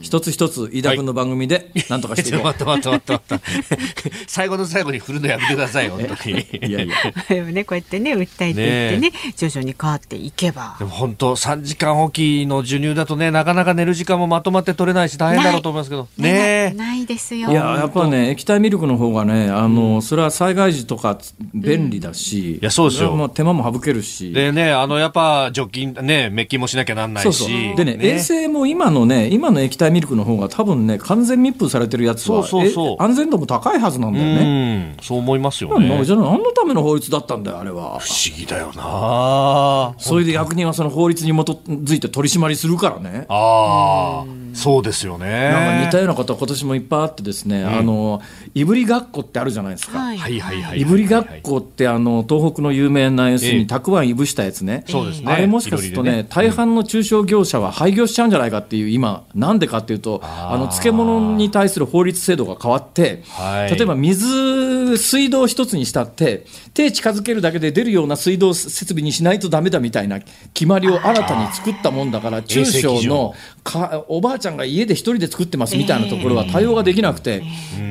[0.05, 4.13] 一つ一つ、飯田君の番組で、なんとかしていこ っと待って待って待って待って。
[4.27, 6.35] 最後の最後に振るの やめてください、本当に。
[6.35, 6.67] う。
[6.67, 6.95] いやいや。
[7.31, 10.85] でもね、こうやってね、訴えていってね、徐々に変わっていけばで。
[10.85, 16.07] も本当、3時間おきの授乳だとね、なかなか寝る時間もまとまって取れないし、大変だろうと思いますけど。
[16.19, 16.75] ねえ。
[16.77, 17.51] ないですよ。
[17.51, 21.19] いややっぱね液体ミルクの方がねあの、それは災害時とか
[21.55, 27.33] 便利だし、いやそうですよも手間も省けるしでね、あの、やっぱ、除菌、ね、滅菌もしなきゃなんないし。
[27.33, 34.95] そうそうでね衛生も今のね今の液体ミルクの方が多分ね完全密封されてるやつはそうそうそうえ安全度も高いはずなんだよね。
[34.99, 36.05] うん、そう思いますよね。
[36.05, 38.01] じゃあ何のための法律だったんだよあれは。
[38.01, 43.27] 不思議だよなそれで役人はその法律に基づいて取り締まりするからね。
[43.29, 45.51] ああ、そうですよね。
[45.51, 48.23] なんか似たようなことは今年もいっぱいあってですね、あの
[48.55, 49.99] いぶりがっこってあるじゃないですか。
[49.99, 50.19] はい。
[50.19, 50.81] はいはいはい。
[50.81, 53.59] いぶりがっこってあの東北の有名な要するええ。
[53.59, 55.31] にたくあんいぶしたやつね、そうですね。
[55.31, 56.27] あれもしかするとねね。
[56.29, 63.75] 大半の中小業者は廃業しちゃうんじゃないかっていう今なんでかっていうとあの漬物に対する法律制度が変わって、はい。
[63.75, 70.21] 例えば水水道一つにしたって手近づけるだけで出るような水道設備にしないとダメだみたいな
[70.53, 73.35] 決まりを新たに作ったもんだから中小の
[73.65, 77.43] かおばあちゃんが家で一人で作ってますみたいなところは対応ができなくて、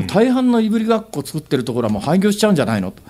[0.07, 3.01] 大半のいぶりがっこ作ってるところはもう廃業しちゃうんじゃないのと。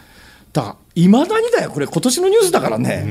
[0.54, 3.04] だからいまだにだよこれ今年のニュースだからね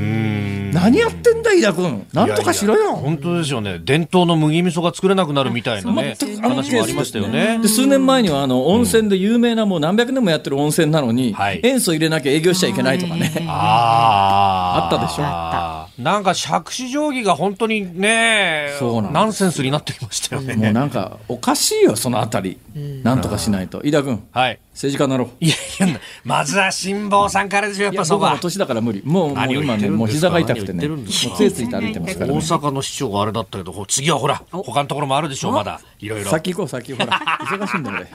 [0.73, 2.07] 何やってんだ飯田君。
[2.13, 2.81] なんとかしろよ。
[2.81, 3.81] いやいや本当ですよね。
[3.85, 7.59] 伝統の麦味噌が作れなくなるみたいなね、話もありましたよね。
[7.61, 11.61] で数年前にはあの温泉で有名なもう何百年もやってる温泉なのに、はい。
[11.63, 14.85] 塩素入れなきゃ営業しちゃいけないとかね、ああ。
[14.85, 16.03] あったでしょ。
[16.03, 20.57] なんか杓子定規が本当にね、そうなんナンセンスになってきましたよね。
[20.57, 22.59] もうなんかおかしいよそのあたり、
[23.03, 23.83] なんとかしないと。
[23.85, 24.23] 飯田君。
[24.33, 24.59] はい。
[24.73, 25.29] 政治家になろう。
[25.45, 25.55] いや
[25.87, 28.39] いや、まずは辛坊さんからでしょ、やっぱそこは。
[28.39, 29.03] 年だから無理。
[29.05, 35.81] もう、もう今ね、もう膝が痛くてね、もうついついて歩いてますから、ね、大阪の市長があれだったけど、次はほら、他のところもあるでしょう、まだ。
[35.99, 36.31] いろいろ。
[36.31, 37.21] 先行こう、先ほら。
[37.45, 38.09] 忙しいんだ、俺。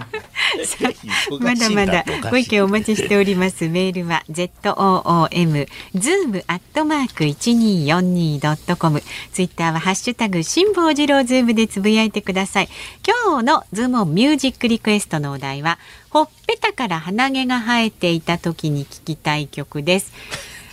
[1.40, 3.68] まだまだご意見お待ちしております。
[3.70, 9.04] メールは z o o m zoom アットマーク一二四二ドットコム。
[9.32, 12.70] ツイッターはハッシュタグ辛坊治郎ズームでつぶやいてください。
[13.06, 15.78] 今日のズームミュージックリクエストのお題は
[16.10, 20.14] ほっぺたから鼻毛が生えていた時に聞きたい曲です。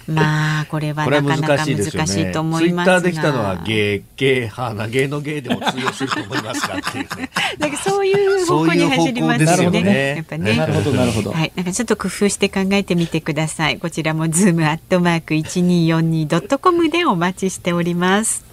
[0.06, 7.30] まあこれはなかなか難しいと思いますが、ツイッターできたのは芸芸花芸の芸でも通用すると思いますかっていうね。
[7.58, 9.82] なんかそういう方向に走りますよね。
[9.82, 10.56] ねやっぱね。
[10.56, 11.32] なるほどなるほど。
[11.32, 13.78] はい、なんかちょっと工夫して考えてみてください。
[13.78, 18.43] こちらもズームアットマーク一二四二ドットコムでお待ちしております。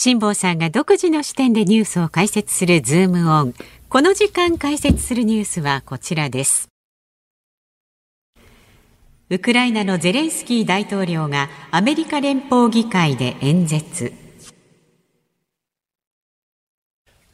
[0.00, 3.54] 辛坊さんが独自の視点でニュースを解説するズームオン。
[3.88, 6.68] この時間解説するニュースはこちらです。
[9.28, 14.27] ウクライナのゼレンスキー大統領がアメリカ連邦議会で演説。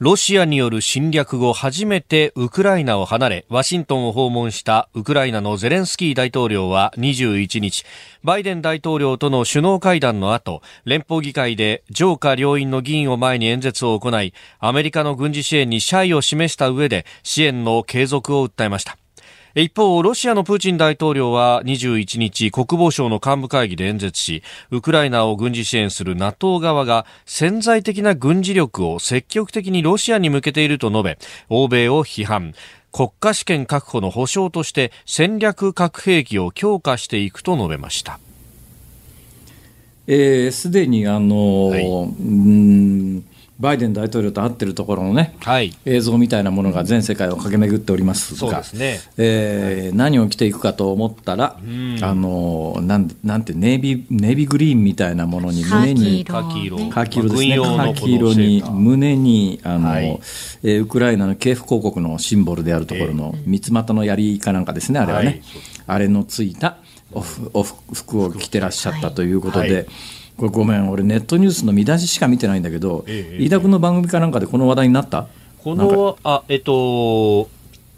[0.04, 7.86] ロシアによる侵略後初めてウクライナを離れワシントンを訪問したウクライナのゼレンスキー大統領は21日
[8.22, 18.98] バイデン大統領との首脳会談の後連邦議会で上下両院の議員を前に演説を行いアメリカの軍事支援に謝意を示した上で支援の継続を訴えました。
[19.54, 31.18] 一方、ロシアのプーチン大統領は21日、国防省の幹部会議で演説し、ウクライナを軍事支援する NATO 側が潜在的な軍事力を積極的にロシアに向けていると述べ、
[31.50, 32.52] 欧米を批判。
[32.90, 38.18] 国家主権確保の保障として戦略核兵器を強化していくと述べました。
[40.06, 43.24] す、えー、で、にあの、はい、うん
[43.64, 49.00] バイデン大統領と会ってるところのね、はい、映像みたいなものが全世界を駆け巡っておりますが、すね。
[49.16, 56.90] えー、何を着ていくかと思ったら、あのなんなんてネイビネイビーグリーンみたいなものに胸にカキ色。
[56.90, 57.56] カキ色ですね。
[57.56, 60.20] カキ色に胸にあの、はい、
[60.62, 65.42] えー、ウクライナの系譜広告のシンボルであるところの三つ股の槍かなんかですねあれはね、はい、
[65.86, 66.76] あれのついた
[67.12, 67.24] お
[67.54, 69.74] お服を着てらっしゃったということで。
[69.74, 69.86] はい
[70.36, 75.28] これごめん俺ネットニュースの見出ししか見てないんだけど、ええ、飯田君の番組かなんかでこの話題になった？
[75.62, 77.48] このあえっと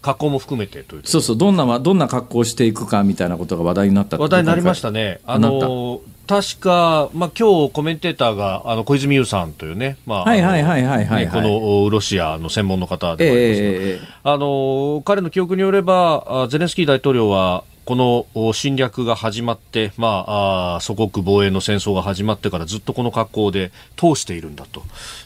[0.02, 5.20] 格好も含めてというそうそうどんなどんな格好をしていくかみたいなことが話題になった話題になりましたね。
[5.24, 17.94] あの確か、まあ今日コメンテーターがあの小泉悠さんというね、まあ、はいはいはいはいはい、このロシアの専門の方でもありますえー、あの彼の記憶によればゼレンスキー大統領はこ
[18.34, 24.82] の侵略が始まって、まあ、あ祖国防衛の戦争が始まってからずっとこの格好で通しているんだと。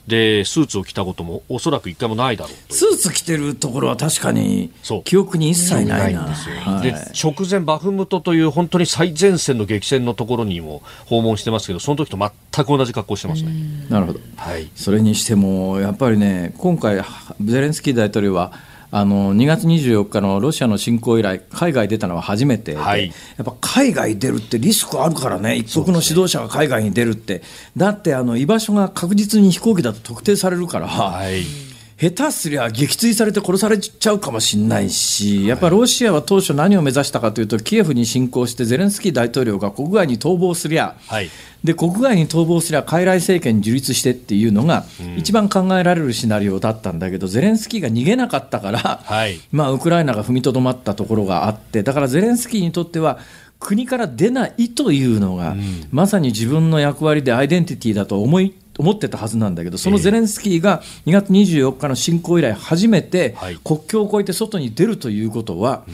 [0.07, 4.70] で、スーツを着たこともおそらく一回もないだろうスーツ着てるところは確かに
[5.05, 6.27] 記憶に一切ないな。
[6.29, 6.57] ですよ。
[6.57, 13.53] はい、で、直前バフムトという本当に最前線の激戦のところにも訪問してますけど、その時と全く同じ格好してますね。
[13.88, 14.20] なるほど。
[14.37, 14.68] はい。
[14.75, 17.03] それにしても、やっぱりね、今回、
[17.42, 18.53] ゼレンスキー大統領は、
[18.92, 27.42] あの2月24日のロシアの侵攻以来、海外出たのは初めてで、はい、やっぱ海外出るってリスクあるからね、一国の指導者が海外に出るって、
[27.76, 30.88] だってあの居場所が確実に飛行機だと特定されるから。
[30.88, 31.69] はい
[32.00, 41.28] 下手すりゃ撃墜されて殺されちゃうかもしれないし、やっぱりロシアは当初何を目指したかというと、キエフに侵攻して、ゼレンスキー大統領が国外に逃亡すりゃ、はい、
[41.62, 44.86] で国外に逃亡すりゃ、傀儡政権樹立してっていうのが、
[45.18, 53.18] 一番考えられるシナリオだったんだけど、ゼレンスキーが逃げなかったから、はい、まあ、ウクライナが踏みとどまったところがあって、だからゼレンスキーにとっては、
[53.58, 65.85] 国から出ないというのが、うん、まさに自分の役割でアイデンティティだと思い思ってたはずなんだけど、そのゼレンスキーが2月24日の侵攻以来、初めて国境を越えて外に出るということは、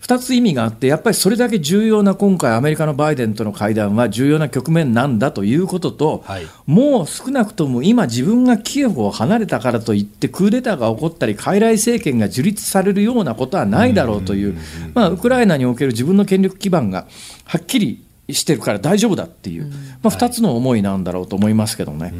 [0.00, 6.24] 2つ意味があって、やっぱりそれだけ重要な今回、アメリカのバイデンとの会談は重要な局面なんだということと、
[6.66, 14.56] もう少なくとも今、自分がキエフを離れたからといって、クーデターが起こったり、傀儡政権が樹立されるようなことはないだろうという、
[14.94, 17.06] まあ、ウクライナにおける自分の権力基盤が
[17.44, 19.66] はっきりしてるから大丈夫だっていう、
[20.02, 22.10] まあ、2つの思いなんだろうと思いますけどね、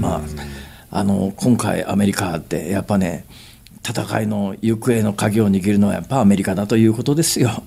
[0.00, 0.20] まあ、
[0.90, 3.24] あの今回、アメリカってやっぱね、
[3.86, 7.62] 戦いの行方の鍵を握るのはやっぱアメリカだということですよ。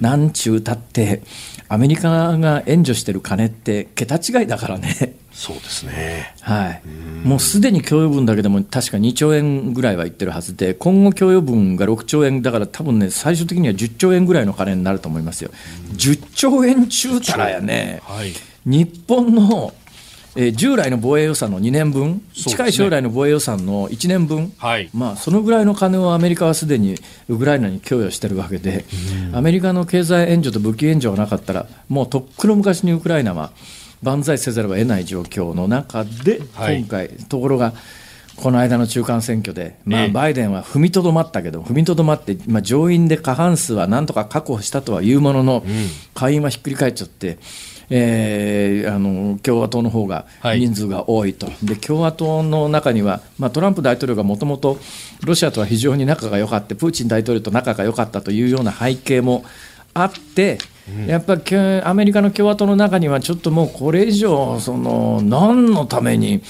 [0.00, 0.30] なん。
[0.30, 1.22] ちゅうたって
[1.68, 5.16] アメリカが援助してる金って桁違いだからね。
[5.34, 6.34] そうですね。
[6.40, 6.82] はい。
[7.26, 15.50] もうすでに供与分だけでも確か2兆円ぐらいはいってるはずで、今後供与分が6兆円だから多分ね、最終的には10兆円ぐらいの金になると思いますよ。
[15.92, 18.32] 10兆円中たらやね、はい、
[18.64, 19.74] 日本の
[20.36, 26.96] えー従来の防衛予算の2年分、すね近い将来の防衛予算の1年分、はいまあ、そのぐらいの金をアメリカはすでに
[27.28, 28.84] ウクライナに供与してるわけで、
[29.32, 33.52] アメリカの経済援助と武器援助がなかったら、もうとっくの昔にウクライナは
[34.04, 36.80] 万歳せざるを得ない状況の中で、はい。
[36.80, 37.72] 今回、ところが、
[38.36, 40.08] この間の中間選挙で、まあ、ええ。
[40.10, 45.64] バイデンは踏みとどまったけど、踏みとどまって、まあ、上院で過半数はなんとか確保したとはいうものの、
[46.14, 47.38] 下院はひっくり返っちゃって、
[47.90, 50.60] えーあの共和党の方がはい。
[50.60, 54.78] 人数が多いと、で共和党の中には、まあ、トランプ大統領がもともと
[55.24, 59.44] ロシアとは非常に仲が良かった、プーチン大統領と仲が良かったというような背景も
[59.92, 60.58] あって、
[61.06, 66.42] やっぱりアメリカの共和党の中には、ちょっともうこれ以上、その何のために、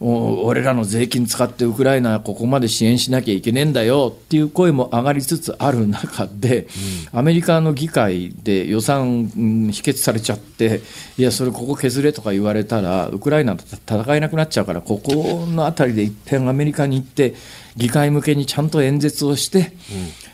[0.00, 6.68] お俺らの税金使ってウクライナここまで支援しなきゃいけねえんだよっていう声も上がりつつある中で、
[7.12, 10.82] アメリカの議会で予算、うん否決されちゃって、
[11.16, 17.34] いや、それここ削れとか言われたら、ウクライナと戦えなくなっちゃうから、ここのあたりで一遍アメリカに行って、
[17.76, 19.72] 議会向けにちゃんと演説をして、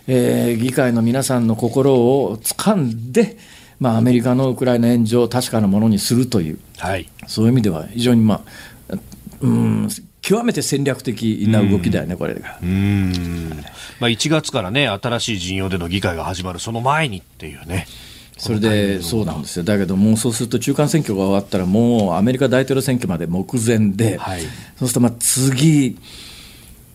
[0.06, 3.36] えー議会の皆さんの心を掴んで、
[3.80, 7.08] まあ、アメリカのウクライナ援助を確かなものにするという、はい。
[7.26, 8.44] そういう意味では非常に、ま
[8.90, 8.94] あ、
[9.40, 9.88] うん
[10.22, 12.58] 極めて戦略的な動きだよね、これが。
[12.62, 13.50] うん。
[14.00, 17.86] まあ1月からね、新しい陣容での議会が始まる、その前にっていうね。
[18.38, 24.40] それでそうなんですよ、だけどもうそうすると中間選挙が終わったら、もうアメリカ大統領選挙まで目前で、はい
[24.76, 25.98] そうするとまあ次、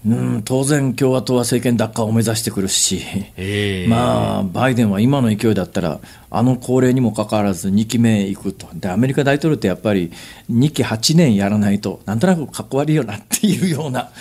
[0.06, 3.02] うん、当然、共和党は政権奪還を目指してくるし、
[3.36, 3.88] ええ。
[3.88, 6.00] まあ、バイデンは今の勢いだったら、
[6.32, 10.12] あの高齢にもかかわらず2期目行くと、でアメリカ大統領ってやっぱり
[10.52, 14.12] 2期8年やらないと、なんとなくかっこ悪いよなっていうような、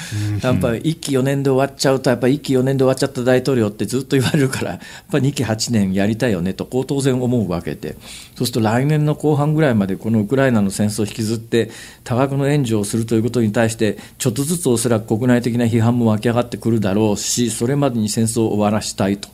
[0.43, 4.81] やっぱり1期4年で終わっちゃうと、やっぱり1期4年で終わっちゃった大統領ってずっと言われるから、やっ
[5.11, 7.97] ぱり2期8年やりたいよねと、こう当然思うわけで、
[8.37, 11.71] そうすると来年の後半ぐらいまで、このウクライナの戦争を引きずって、
[12.05, 19.29] 多額の援助をするということに対して、ちょっとずつおそらく国内的な批判も湧き上がってくるだろうし、それまでに戦争を終わらしたいと。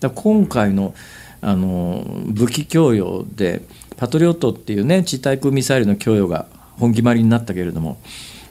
[0.00, 0.94] だ今回の
[1.40, 3.62] あの武器供与で、
[3.96, 6.46] パトリオットっていうね、地対空ミサイルの供与が
[6.78, 7.98] 本決まりになったけれども、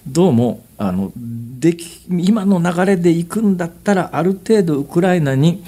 [0.08, 5.64] どうもあのでき今の流れで行くんだったら、ある程度ウクライナに、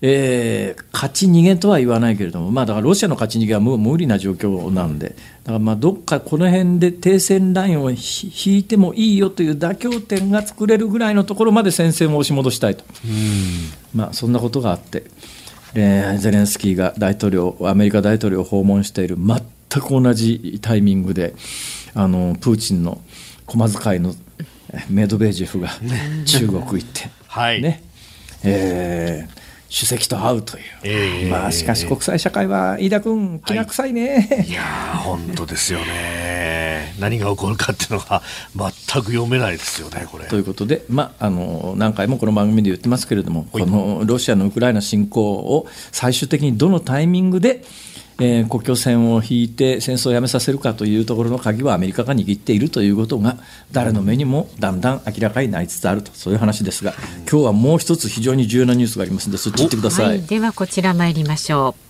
[0.00, 12.82] えー勝ち逃げとは言わないけれども、まあ、だからロシアの勝ち逃げはもう無理な状況なんで、だからまあどっかこの辺で停戦ラインをひ引いてもいいよという妥協点が作れるぐらいのところまで戦線を押し戻したいと。
[13.94, 15.04] まあ、そんなことがあって、
[15.74, 21.34] えーゼレンスキーが大統領アメリカ大統領を訪問している全く同じタイミングで
[21.94, 23.00] あのプーチンの
[23.46, 24.14] 駒遣いの
[24.72, 25.68] えメドベージェフが
[26.24, 27.62] 中国行って、はい。
[27.62, 27.82] ね。
[28.44, 34.46] えー主席と会うという、ええまあ、しかし国際社会は飯田君、気が臭いね。
[34.48, 36.94] いやー、本当ですよね。
[36.98, 38.22] 何が起こるかっていうのが
[38.56, 40.24] 全く読めないですよね、これ。
[40.26, 47.62] ということで、まあ、あの何回もこの番組で言ってますけれども、このロシアのウクライナ侵攻を最終的にどのタイミングで、
[48.20, 53.36] えー国境線を引いて戦争をやめさせるかというところの鍵はアメリカが握っているということが、
[53.70, 56.94] 誰の目にもだんだん明らかになりつつあると、そういう話ですが、
[57.30, 60.06] 今日はもう一つ非常に重要なニュースがありますので、そっち行ってください。
[60.06, 61.88] はい、ではこちら参りましょう。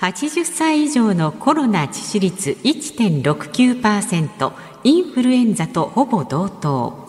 [0.00, 4.52] 80歳以上のコロナ致死率1.69%、
[4.84, 7.05] インフルエンザとほぼ同等。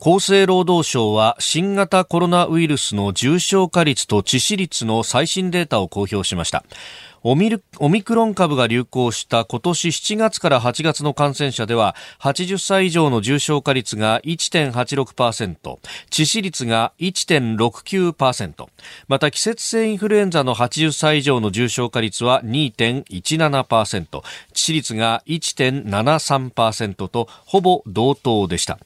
[0.00, 6.62] 厚生労働省は新型コロナウイルスの重症化率と致死率の最新データを公表しました。
[7.24, 7.50] オミ
[8.02, 15.78] クロン株が流行した今年7月から8月の感染者では80歳以上の重症化率が1.86%
[16.10, 18.68] 致死率が1.69%
[19.08, 24.22] また季節性インフルエンザの80歳以上の重症化率は2.17%致
[24.54, 28.78] 死率が1.73%とほぼ同等でした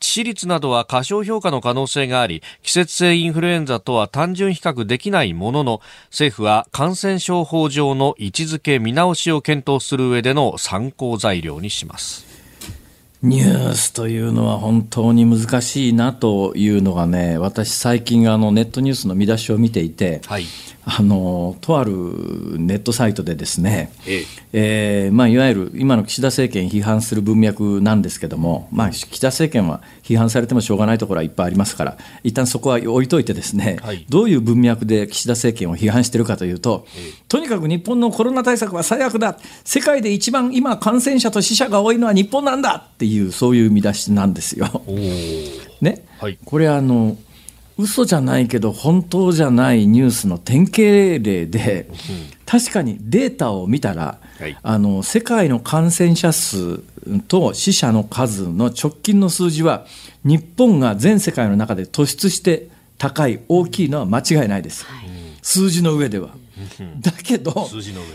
[0.00, 12.29] 致死率などは過小評価の可能性があり季節性インフルエンザとは単純比較できないものの政府は感染症法上の位置づけ見直しを検討する上での参考材料にします。
[13.22, 20.44] ニュースというのは本当に難しいなというのがね、私、最近あのネットニュースの見出しを見ていて、はい。
[20.82, 21.92] あのとある
[22.58, 25.08] ネットサイトでですね、ええ。
[25.10, 34.06] ーまあ、いわゆる今の岸田政権批判する文脈なんですけども、まあ、岸田政権は批判されてもしょうがないところはいっぱいありますから、一旦そこは置いといてですね、はい。
[34.08, 36.86] どういう文脈で岸田政権を批判しているかというと、
[37.28, 44.82] とにかく日本のコロナ対策は最悪だ、世界で一番今、感染者と死者が多いのは日本なんだっていう、そういう見出しなんですよ。
[45.80, 46.38] ね、はい。
[46.44, 47.16] これあの
[47.78, 51.88] 嘘じゃないけど本当じゃないニュースの典型例で、
[52.44, 54.56] 確かにデータを見たら、はい。
[54.62, 56.80] あの世界の感染者数
[57.28, 59.86] と死者の数の直近の数字は
[60.24, 64.84] 日本が全世界の中で突出して高い大きいのは間違いないです、
[65.42, 66.39] 数字の上では。
[67.00, 67.68] だけど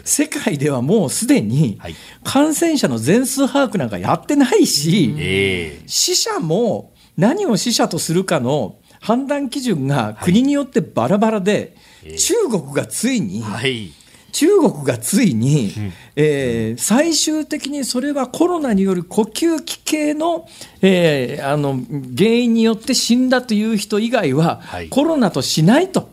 [0.03, 1.95] 世界ではもうすでにはい。
[2.23, 5.83] 感染者の全数把握なんかやってないし、ええ。
[5.87, 11.75] 死者も何を死者とするかの判断基準が国によってバラバラで、
[12.17, 13.91] 中国がついに、はい。
[14.31, 15.71] 中国がついに、
[16.17, 20.49] えー最終的にそれはコロナによる呼吸器系の,、
[20.81, 21.79] えーあの
[22.17, 24.89] 原因によって死んだという人以外は、はい。
[24.89, 26.09] コロナとしないと。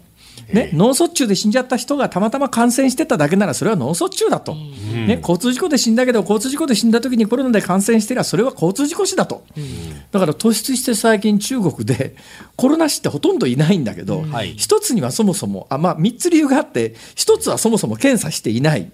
[0.52, 9.44] ね、脳卒中で死んじゃった人がたまたま感染してただけならそれは脳卒中だと、ね、交通事故で死んだけど交通事故で死んだ時にコロナで感染してりゃそれは交通事故死だと、
[10.10, 12.16] だから突出して最近中国で
[12.56, 14.54] コロナ死ってほとんどいないんだけど、はい。
[14.56, 18.90] 一つにはそもそもあ、まあ、3つ理由があって一つはそもそも検査していない、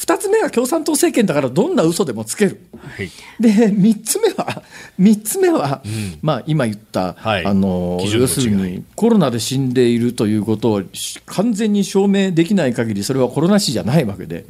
[0.00, 2.58] 二つ目は共産党政権だからどんな嘘でもつける。
[2.72, 3.10] はい。
[3.38, 4.62] で3つ目は、
[4.96, 5.82] 三つ目は、
[6.22, 14.46] まあ、今言った、はいあの要するにコロナで死んでいるということをし完全に証明できない限り、それはコロナ死じゃないわけで、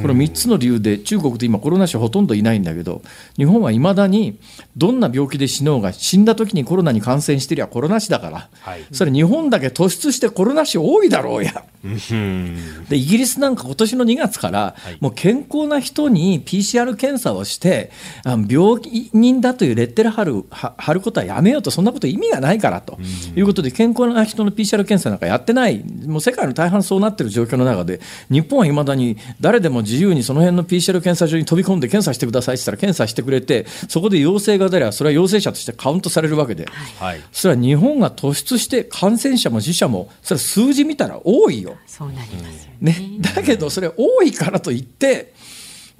[0.00, 3.02] この3つの理由で、中国って今、コロナ死ほとんどいないんだけど、
[3.36, 4.38] 日本はいまだに
[4.74, 11.62] どんな病気で死のうが、死んだ時にコロナに感染してりゃコロナ死だから、はいそれ、日本だけ突出してコロナ死多いだろうや。
[11.84, 12.84] うん。
[12.88, 17.90] でイギリスなんか今年の2月から、いもう健康な人に PCR 検査をして、
[18.24, 18.80] あの病
[19.12, 22.98] 人だというレッテル貼るは貼ることはやめようと、そんなこと意味がないからと
[23.36, 36.66] いうことで、健康な人の PCR 検査なんかやってない、もう世界の大半そうなってる状況の中で、日本はいまだに誰でも自由にその辺の PCR 検査場に飛び込んで検査してくださいって言ったら、検査してくれて、そこで陽性が出れば、それは陽性者としてカウントされるわけで。
[36.98, 37.20] はい。
[37.32, 41.76] それは日本が突出して感染者も死者も、それは数字見たら多いよ。
[41.86, 42.92] そうなりますよね。
[42.92, 45.34] ね、だけどそれ多いからといって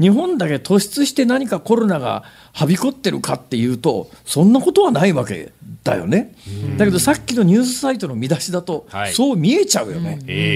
[0.01, 5.53] 日本だけ突出して何かコロナがはびこってるかっていうとそんなことはないわけ
[5.85, 6.35] だよね。
[6.77, 9.13] だけどさっきのニュースサイトの見出しだと、はい。
[9.13, 10.51] そう見えちゃうよね、ええええ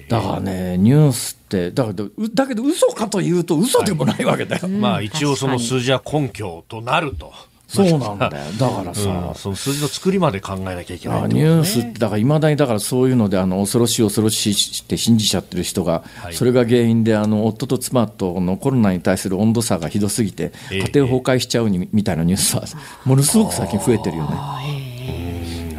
[0.00, 7.32] ええだからねニュースってだけどうだけど嘘かというと嘘でもないわけだよ、まあ一応その数字は根拠となると。
[7.68, 8.32] そうなんだよ。
[8.58, 16.34] だからさ、うん、その数字の作りまで考えなきゃいけないあってことニュースってだからいまだにだからそういうのであの恐ろしい恐ろしいって信じちゃってる人が、はい。
[16.34, 22.64] それが原因であの夫と妻とのコロナに対する温度差がひどすぎてええ家庭崩壊しちゃうにみたいなニュースは
[23.04, 24.36] ものすごく最近増えてるよね。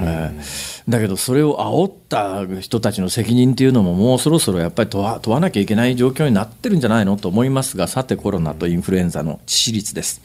[0.01, 10.21] ええだけどそれを煽った人たちの責任っていうのももうそろそろやっぱり問わ問わなきゃいけない状況になってるんじゃないのと思いますがさてコロナとインフルエンザの致死率です。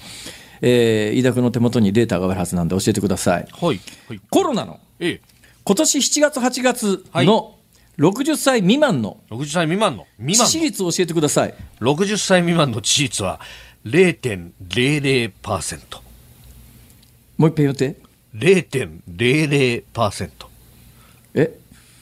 [0.66, 3.46] えー飯田君の手元にデータがあるはずなんで教えてください。
[3.52, 3.80] はい。
[4.08, 4.20] はい。
[4.30, 5.20] コロナのええ。
[5.62, 7.54] 今年7月8月はいの
[7.98, 11.54] 60歳未満の60歳未満の、未致死満率を教えてください。
[11.80, 13.38] の、60歳未満の致死率は
[13.84, 16.00] 0.00%。
[17.36, 17.96] もう一遍言って。
[18.34, 20.30] 0.00%。
[21.34, 21.58] え？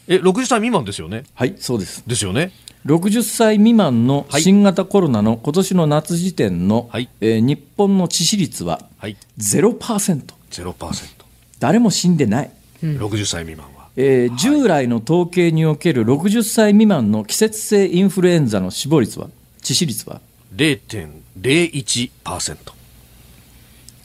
[0.09, 2.03] え、60歳未満ですよねはい、そうです。
[2.07, 2.53] ですよね
[2.87, 9.17] 60歳未満のはい新型コロナの今年の夏時点の、はいえー日本の致死率ははい。
[9.39, 10.23] 0%。
[10.51, 11.25] 0%。
[11.59, 12.51] 誰も死んでない。
[12.83, 13.89] 60歳未満は。
[13.97, 19.29] えー従来の統計における60歳未満の季節性インフルエンザの死亡率は
[19.63, 20.21] 致死率は
[20.57, 22.57] ？0.01%。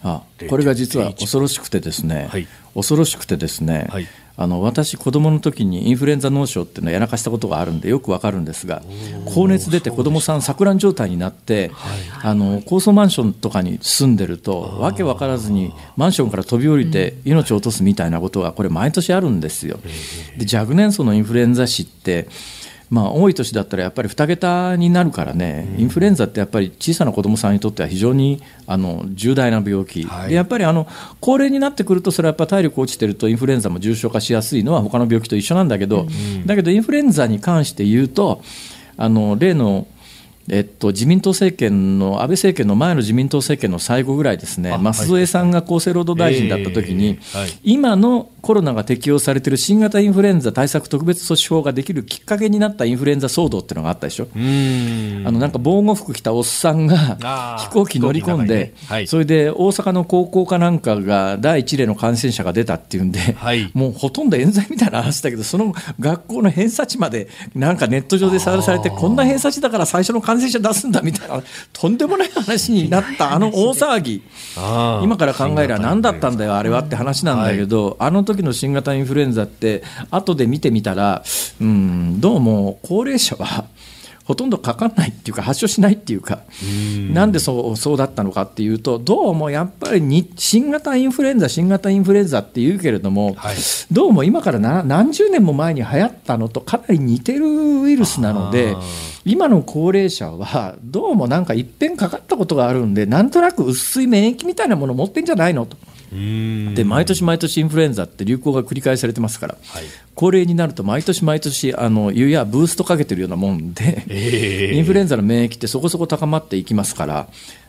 [0.04, 4.08] あこれが実は恐ろしくてですね、はい恐ろしくてですね、はい
[4.40, 8.84] あの私、子供の時にインフルエンザ脳症っていうのをやらかしたことがあるんでよくわかるんですが
[9.26, 11.72] 高熱出て子供さん錯乱状態になって、
[12.22, 19.80] あの高層マンションとかに住んでるとわけわからずにマンションから飛び降りて命を落とすみたいなことがこれ毎年あるんですよ。
[20.38, 22.28] で若年層のインフルエンザ死って
[22.90, 30.30] まあ、多い年だったらやっぱり2桁になるからね、インフルエンザってやっぱり小さな子どもさんにとっては非常にあの重大な病気、はい。
[30.30, 30.88] でやっぱりあの
[31.20, 36.08] 高齢になってくると、それはやっぱ体力落ちてると、インフルエンザも重症化しやすいのは他の病気と一緒なんだけど、
[36.46, 38.42] だけどインフルエンザに関して言うと、
[38.96, 39.86] あの例の
[40.50, 47.50] えっと、自民党政権の、安倍政権の前の自民党政権の最後ぐらいですね、あ舛添さんが厚生労働大臣だった時に、えーはい。
[47.64, 54.28] 今のコロナが適用されている新型インフルエンザ対策特別措置法ができるきっかけになったインフルエンザ騒動っていうのがあったでしょ？
[54.34, 54.38] あ
[55.32, 59.08] のなんか防護服着たおっさんが飛行機乗り込んで、ねはい。
[59.08, 63.70] それで大阪の高校かなんかが第一例の感染者が出たっていうんで、はい。
[63.74, 74.24] もうほとんど冤罪みたいな話だけど、その学校の偏差値までなんかネット上でさらされて、こんな偏差値だから最初の感染者出すんだみたいな、とんでもない話になった あの大騒ぎ。
[75.04, 81.24] 今から考えれば何だったんだよ、あれはって話なんだけど、あの時時の新型インフルエンザって後で見てみたら
[81.60, 83.66] うんどうも高齢者は
[84.28, 86.42] ほとんどかかんないっていうか発症しないっていうか
[87.14, 93.56] なんでそうそうだったのかっていうとどうもやっぱりに新型インフルエンザ新型インフルエンザっていうけれども、はい。
[93.90, 98.76] どうも今からな何十年も前に流行ったのとかなり似てるウイルスなので
[99.24, 105.78] 今の高齢者はどうもなんかいっぺんかかったことがあるんでなんとなく薄い免疫みたいなもの持ってんじゃないのと。
[106.12, 106.76] うん。
[106.76, 109.84] で毎年毎年インフルエンザって流行が繰り返されてますから、はい。
[110.16, 117.28] 高齢になると毎年毎年あの湯やブーストかけてるようなもんで、ええインフルエンザの免疫ってそこそこ高まっていきますから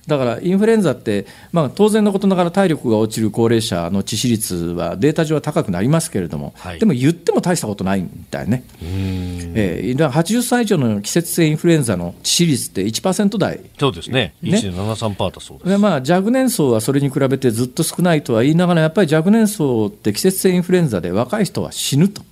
[0.09, 6.79] だからインフルエンザって、まあ、当然のことながら体力が落ちる高齢者の致死率はデータ上は高くなりますけれども、はい。
[6.79, 13.61] でも言っても大したことないみたいね、えーだから80歳以上の季節性インフルエンザの致死率って1%台。
[13.79, 14.35] そうですね。
[14.43, 14.59] ね。
[14.59, 15.71] 1.73%だそうです。
[15.71, 22.23] でまあ、若年層はそれに比べてずっと少ないとは言いながら、やっぱり若年層って季節性インフルエンザで若い人は死ぬと、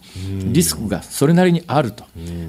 [0.52, 2.04] リスクがそれなりにあると、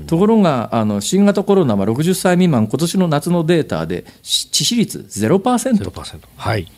[0.08, 6.20] ところがあの新型コロナは60歳未満、今年の夏のデータでし致死率0%、0%。
[6.36, 6.72] はい。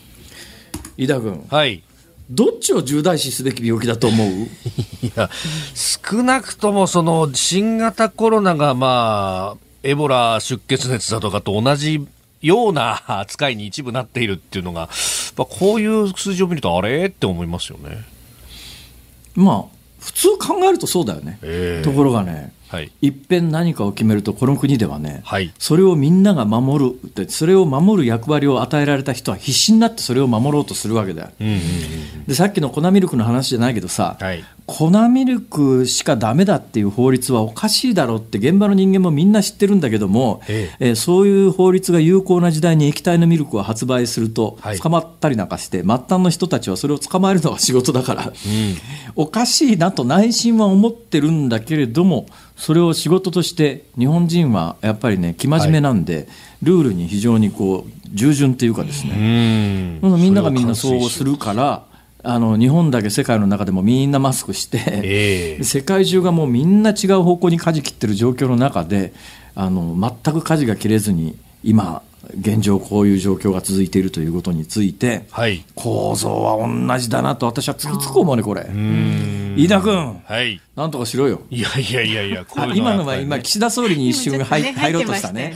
[0.98, 1.84] 井田君、はい。
[2.30, 4.28] どっちを重大視すべき病気だと思う？
[5.06, 5.30] いや、
[5.74, 12.06] 少なくともその新型コロナがまあ、エボラ出血熱だとかと同じ
[12.42, 14.90] ような扱いに一部なっているっていうのが、
[15.38, 17.06] まあ、こういう数字を見るとあれ？
[17.08, 18.04] って思いますよね。
[19.36, 21.40] まあ、普通考えるとそうだよね。
[21.42, 22.92] ええところがね、はい。
[23.02, 25.52] いっぺん何かを決めると、この国ではね、はい。
[25.58, 31.60] それをみんなが守るでそれを守る役割を与えられた人は必死になってそれを守ろうとするわけだようんうんうん。
[32.26, 34.44] でさっきの粉ミルクの話じゃないけどさ、はい。
[34.70, 40.92] 粉ミルクしかダメだっていう法律はおかしいだろうって現場の人間もみんな知ってるんだけども、ええ。
[40.92, 44.80] ーそういう法律が有効な時代に液体のミルクを発売するとはい。
[44.80, 48.34] 捕まったりなんかして、末端の人たちはそれを捕まえるのが仕事だから、
[49.16, 56.28] おかしいなと内心は思ってるんだけれどもそれを仕事として日本人はやっぱりね生真面目なんで、
[56.62, 60.22] ルールに非常にこう従順というかですね、うん。
[60.22, 61.89] みんながみんなそうするから
[62.22, 65.64] あの日本だけ世界の中でもみんなマスクして、ええ。
[65.64, 69.14] 世界中がもうみんな違う方向に舵切ってる状況の中で
[69.56, 72.02] あの全く舵が切れずに今
[72.38, 75.64] 現状こういう状況が続いているということについてはい。
[75.76, 78.64] 構造は同じだなと私はつくづく思うねこれ。
[78.64, 79.56] うん。
[79.58, 80.22] 飯田君。
[80.26, 80.62] はい。
[80.76, 81.42] なんとかしろよ。
[81.50, 83.24] いやいやいやいや、こういう今のはやっぱりね。
[83.24, 85.56] 今岸田総理に一瞬入,、ね入ろうとしたね。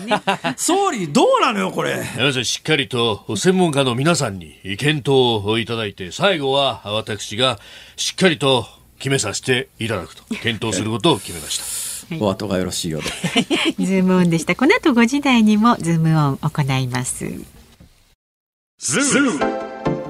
[0.58, 2.02] 総理どうなのよこれ。
[2.18, 5.10] 皆さんしっかりと専門家の皆さんに検討
[5.46, 7.60] をいただいて、最後は私が
[7.98, 8.66] しっかりと
[9.00, 11.93] 決めさせていただくと、検討することを決めました。
[12.20, 13.10] お後がよろしいようで。
[13.86, 14.56] ズームオンでした。
[14.56, 17.26] この後5時台にもズームオン行います。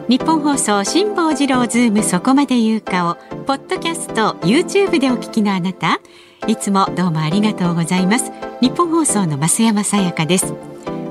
[0.09, 3.15] ニッポン放送辛坊治郎ズームそこまで言うかを
[3.45, 5.99] ポッドキャスト YouTube でお聞きのあなた。
[6.47, 8.31] いつもどうもありがとうございます。
[8.61, 10.53] ニッポン放送の増山さやかです。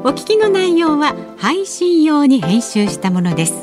[0.05, 3.63] お聞きの内容は配信用に編集したものです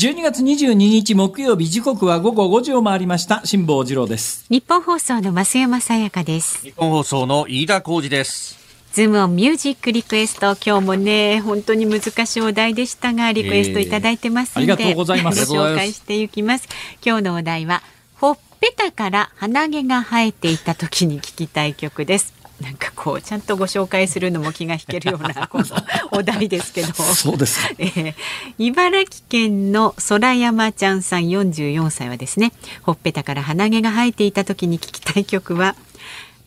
[0.00, 3.42] 12月22日木曜日時刻は午後5時を回りました。
[3.44, 4.46] 辛坊治郎です。
[4.48, 6.62] 日本放送の増山さやかです。
[6.62, 8.58] 日本放送の飯田浩二です。
[8.94, 14.74] ズームオンミュージックリクエスト今日もね本当に難しいお題でしたがリクエストいただいてますので、えー。
[14.74, 15.44] ありがとうございます。
[15.44, 16.66] ご紹介していきます。
[17.04, 17.82] 今日のお題は
[18.14, 25.64] ほっぺたから鼻毛が生えていた時に聞きたい曲ですなんかこうちゃんとご紹介するのも気が引けるようなこの
[26.12, 26.92] お題ですけど。
[26.92, 27.60] そうです。
[27.60, 27.86] かえ。
[27.86, 28.14] ー
[28.58, 32.52] 茨城県の空山ちゃんさん44歳はですね
[32.82, 35.74] ほっぺたから鼻毛が生えていた時に聞きたい曲は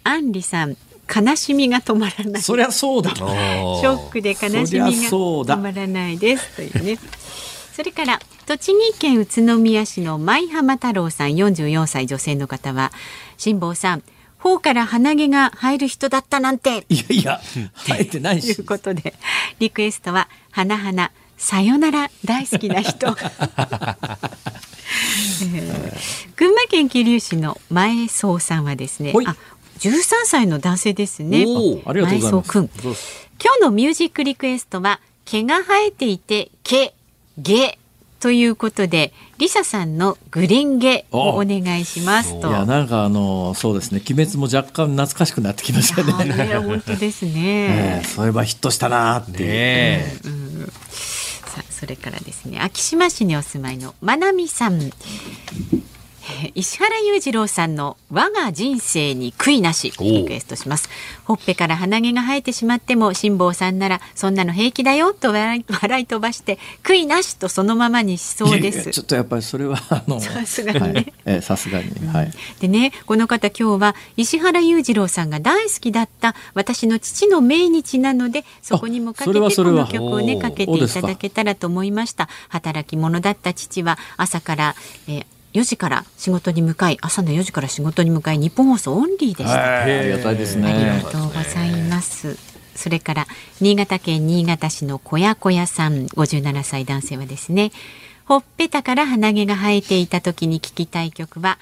[0.03, 0.77] アンリさん
[1.13, 2.41] 悲しみが止まらない。
[2.41, 3.15] そりゃそうだ。
[3.15, 6.55] ショックで悲しみが止まらないです。
[6.55, 6.99] というね。
[7.75, 12.91] それから栃木県宇都宮市の舞浜太郎さん44歳女性の方は
[13.37, 14.03] 辛坊さん
[14.43, 16.85] 頬から鼻毛が生える人だったなんて。
[16.89, 17.41] いやいや
[17.87, 18.53] 生えてないし。
[18.55, 19.13] ということで
[19.59, 26.03] リクエストは「花花さよなら大好きな人」 えー
[26.35, 29.25] 群馬県桐生市の前総さんはですねはい。
[29.27, 29.37] あ
[29.79, 31.45] 13歳の男性ですね。
[31.85, 32.93] 前総くん今
[33.55, 36.93] 日のミュージックリクエストは毛が生えていて毛
[37.41, 37.79] 毛
[38.23, 42.47] ということでリサさんのグレンゲをお願いしますと。
[42.47, 46.33] いやなんかあのそうですね鬼滅も若干懐かしくなってきましたあね。
[46.33, 48.07] ね本当です えねえ。
[48.07, 49.31] そういえばヒットしたなーって。
[49.31, 50.17] ねえ
[51.45, 54.79] さあそれからですね昭島市にお住まいのまなみさん。
[56.23, 60.89] え ー石原裕次郎さんの我が人生に悔いなしリクエストします。
[61.25, 68.91] ほっぺから鼻毛が生えてしまっても辛坊さんならそんなの平気だよと笑い 笑い飛ばして悔いなしとそのままにしそうです。
[68.91, 71.13] ちょっとやっぱりそれはあの さすがにね。
[71.41, 72.31] さすがに、はい。
[72.59, 82.29] でねこの方今日は石原裕次郎さんが大好きだった私の父の命日なのでそこにもかけてこの曲をねかけていただけたらと思いました。
[82.49, 84.75] 働き者だった父は朝から、
[85.07, 91.09] えー4時から仕事に向かい朝の4時から仕事に向かい日本放送オンリーでした、はいありがたいですありねが。
[91.11, 92.37] とうございます。
[92.75, 93.27] それから
[93.61, 97.71] 新潟県新潟市の小屋小屋さん57歳男性はですね
[98.25, 101.59] ほっぺたから鼻毛が生えていた時に聞きたい曲は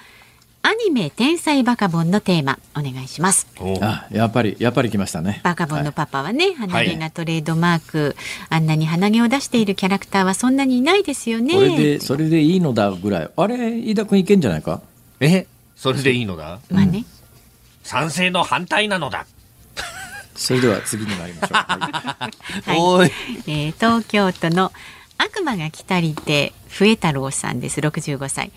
[0.64, 3.48] アニメ天才バカボンのテーマお願いします。
[3.58, 3.78] お。
[3.82, 5.40] あやっぱりやっぱり来ましたね。
[5.42, 8.16] バカボンのパパはね、鼻毛がトレードマーク、
[8.48, 11.54] あんなに鼻毛を出しているキャラクターはそんなにいないですよね。
[11.54, 13.30] これでそれでいいのだぐらい。
[13.36, 14.80] あれ飯田君いけんじゃないか？
[15.20, 16.60] えそれでいいのだ？
[16.70, 17.04] まあね、
[17.82, 19.26] 賛成の反対なのだ。
[20.36, 21.56] それでは次に参りましょう。
[21.56, 22.78] は いはい。
[22.78, 23.10] おい。
[23.48, 24.70] えー東京都の
[25.24, 27.80] 悪魔が来たりて笛太郎さんです。
[27.80, 28.50] 65歳。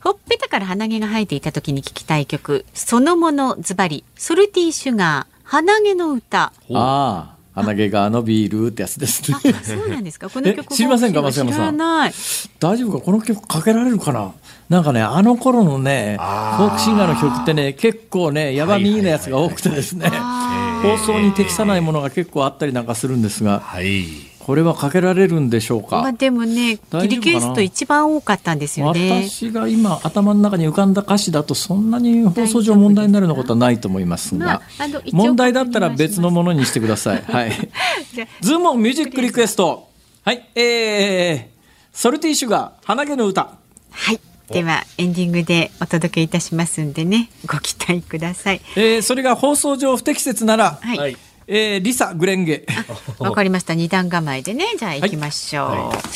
[0.00, 2.64] ほっぺたから鼻毛が生えていた時に聞きたい曲。
[2.74, 4.04] そのものズバリ。
[4.16, 6.44] ソルティーシュガー鼻毛の歌。
[6.44, 9.36] ああ鼻毛が伸びるってやつですね。
[9.42, 9.64] あ。
[9.64, 10.30] そうなんですか？
[10.30, 11.20] この曲え知りませんか？
[11.32, 11.76] 知ら増山さん。
[11.76, 12.12] ない。
[12.60, 13.04] 大丈夫か？
[13.04, 14.32] この曲かけられるかな？
[14.68, 20.08] なんかねあの頃のねフォークシンガーの曲ってね結構ねヤバミーなやつが多くてですね。
[20.12, 23.58] あ放送に適さないものが結構あったりなんかするんですが。
[23.58, 26.02] はいこれはかけられるんでしょうか？
[26.02, 27.06] まあでもね大丈夫かな？
[27.06, 37.22] リクエスト一番多かったんですよね私が今頭の中に浮かんだ歌詞だとそんなに放送上問題になるようなことはないと思いますまがああの一応問題だったら別のものにしてください。
[37.22, 37.52] はい。
[38.42, 39.88] ズームオンミュージックリクエスト。
[40.24, 40.48] はい。
[40.56, 41.46] えー、
[41.92, 43.52] ソルティーシュガー、鼻毛の歌。
[43.92, 44.20] はい
[44.50, 51.16] ではエンディングでお届けいたしますんでねご期待くださいえー、それが放送上不適切なら、はい、はい
[51.52, 52.64] えー、 LiSA、紅蓮華。
[53.18, 53.74] わかりました。
[53.74, 56.08] 二段構えでね、じゃあ行きましょう。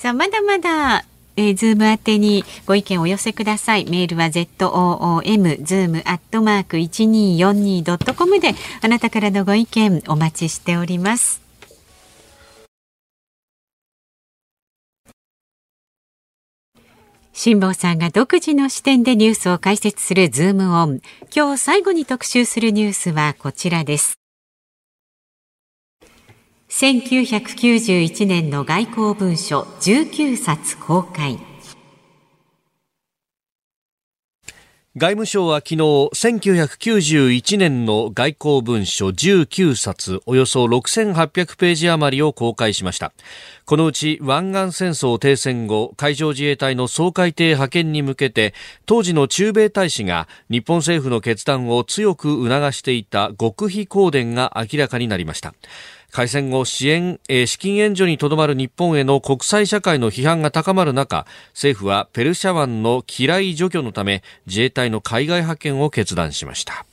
[0.00, 3.84] さあ、まだまだ、えー、ズーム宛てにご意見をお寄せください。
[3.86, 11.40] メールは zoom、zoom アットマーク 1242.com で、あなたからのご意見お待ちしております。
[17.32, 21.00] 辛坊さんが独自の視点でニュースを解説するズームオン。
[21.34, 24.16] 今日最後に特集するニュースはこちらです。
[26.68, 31.38] 1991年の外交文書19冊公開
[34.96, 43.12] 外務省は昨日1991年の外交文書19冊およそ6800ページ余りを公開しました。
[43.66, 48.54] このうち湾岸戦争停戦後海上自衛隊の掃海艇派遣に向けて
[48.86, 55.52] 当時の駐米大使が日本政府の決断を強く促していた極秘公電が明らかになりました。
[56.16, 66.86] 開戦後支援、えー資金援助にとどまる日本への国際社会の批判が高まる中政府はペルシャ湾の機雷除去のため自衛隊の海外派遣を決断しました。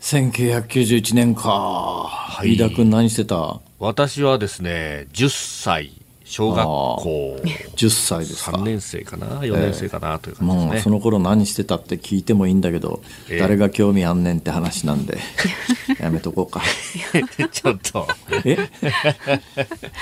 [0.00, 2.40] 1991年か。
[2.42, 3.60] い飯田君何してた？
[3.78, 5.92] 私はですね10歳
[6.28, 7.40] 小学校
[7.76, 8.52] ?10 歳ですか。
[8.52, 8.62] 3。
[8.62, 13.00] 年生かな？4年生かなという感じもうですね、その頃何してたって聞いてもいいんだけど、
[13.30, 13.38] ええ。
[13.38, 15.18] 誰が興味あんねんって話なんで
[15.98, 16.60] やめとこうか。
[17.50, 18.06] ちょっと。
[18.44, 18.58] え？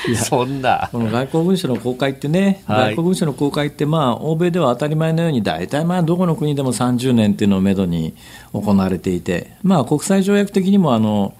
[0.08, 0.18] いや。
[0.18, 0.88] そんな。
[0.90, 2.78] この外交文書の公開ってね、はい。
[2.78, 8.14] 外交文書の公開って、まあ、欧米では当たり前のように、大体まあどこの国でも30年っていうのをめどに
[8.52, 11.34] 行われていて、まあ、国際条約的にもあの、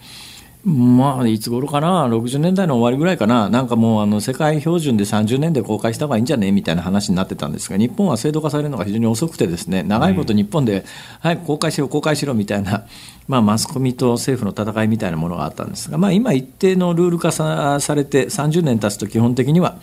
[0.69, 6.51] まあ、いつ頃かな、60年代の終わりぐらいかな、なんかもうあの世界標準で30年で公開した方がいいんじゃね？
[6.51, 10.85] みたいな話になってたんですが、日本は制度化されるのが非常に遅くて、ですね長いこと日本で、
[11.21, 12.85] 早く公開しろ、公開しろみたいな、
[13.29, 19.79] まあ、マスコミと政府の戦いみたいなものがあったんですが、まあ、今、一定のルール化さされて、30年経つと基本的には、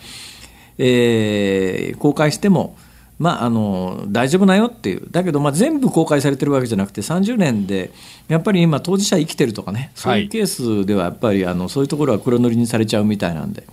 [0.78, 2.76] えー公開しても、
[3.20, 5.08] まあ、あの大丈夫なよっていう。
[5.12, 7.92] だけど、まあ、全部公開されてるわけじゃなくて30年で
[8.28, 13.64] やっぱり今当事者生きてるとかねそういうケースではやっぱりあのそういうところは黒塗りにされちゃうみたいなんで、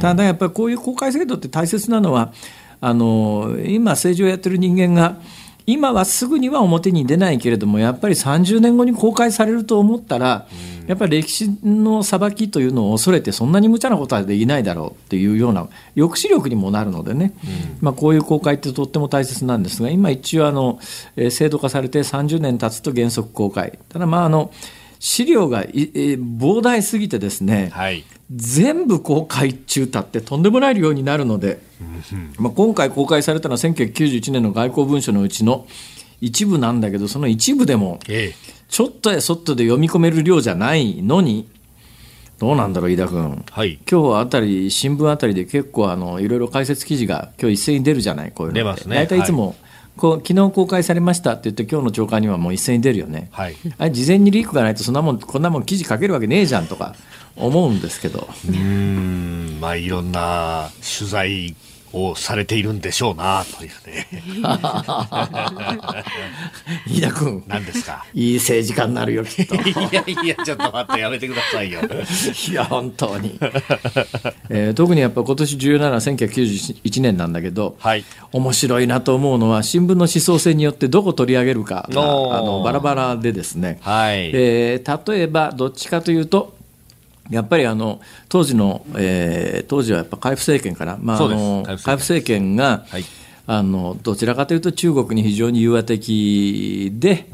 [0.00, 2.32] ただやっぱりこういう公開制度って大切なのは
[2.80, 5.18] あの今政治をやってる人間が
[5.66, 10.46] 今はすぐには表に出ないけれどもやっぱり30年後に公開されると思ったら、
[10.86, 17.32] やっぱり歴史の裁きというのを恐れてそんなに無茶なことはできないだろうっていうような抑止力にもなるのでね、
[17.80, 20.78] まあ、こういう公開ってとっても大切なんですが今一応あの、
[21.16, 23.78] えー制度化されて30年経つと原則公開。
[23.88, 24.52] ただまああの
[25.00, 28.04] 資料がい、えー膨大すぎてですね、はい。
[28.30, 31.60] 全部公開中たってとんでもない量になるので、
[32.38, 35.66] まあ、今回公開されたのは1991年の外交文書のうちの
[36.20, 38.32] 一部なんだけどその一部でもえ
[38.68, 41.48] ちょっとやそっとで読み込める量じゃないのに
[42.38, 43.44] どうなんだろう飯田君。
[43.46, 43.52] え。
[43.52, 43.78] はい。
[43.90, 48.96] 今日あたり新聞あたりで結構あのいろいろ解説記事が今日一斉に出るじゃないこういうの出ますね。
[48.96, 49.54] 大体いつも、
[49.96, 53.56] こう昨日公開されましたって言って今日の朝刊にはもう一斉に出るよね、はい。
[53.78, 56.96] あれ事前にリークがないとそんなもんこんなもん記事書けるわけねえじゃんとか
[57.36, 61.56] 思うんですけどうーん、まあいろんな取材
[61.92, 64.08] をされているんでしょうな、というね。
[66.88, 68.04] 飯田君何ですか？
[68.12, 69.58] いい政治家になるよきっとい
[69.92, 71.80] やいや、ちょっと待って、やめてくださいよ。
[72.50, 73.38] いや本当に、
[74.50, 78.04] えー特にやっぱ今年重要なのは1991年なんだけど、はい。
[78.32, 84.30] 面白いなと思うのは新聞の思想性によってどこ取り上げるかあのバラバラでですね、はい。
[84.34, 86.56] えー例えばどっちかというと
[87.30, 92.54] やっぱりあの当時の、えー当時はやっぱ海部政権かな、まあ、あの海部政権。
[92.56, 93.04] が、はい。
[93.46, 97.26] あのどちらかというと中国に非常に融和的で、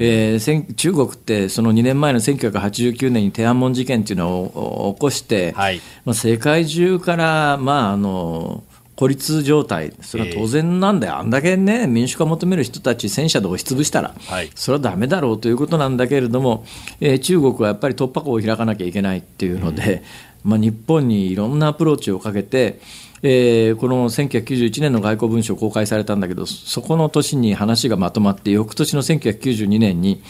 [0.00, 5.80] えー中国ってその2年前の1989年に天安門事件っていうのをお起こして、はい。
[6.04, 8.64] まあ、世界中から、まあ、あの
[9.02, 9.92] 孤立状態。
[10.00, 14.50] それは当然なんだよ、あんだけね民主化を求める人たち戦車で押しつぶしたら、はい。
[14.54, 16.64] それはダメだろうということなんだけれども、
[17.00, 20.04] えー中国はやっぱり突破口を開かなきゃいけないっていうので、
[20.44, 22.78] まあ、日本にいろんなアプローチをかけて、
[23.24, 30.22] えーこの1991年の外交文書公開されたんだけどそこの年に話がまとまって翌年の1992年に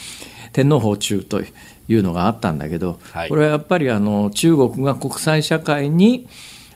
[0.55, 3.29] 天皇訪中というのがあったんだけど、はい。
[3.29, 6.27] これはやっぱりあの中国が国際社会に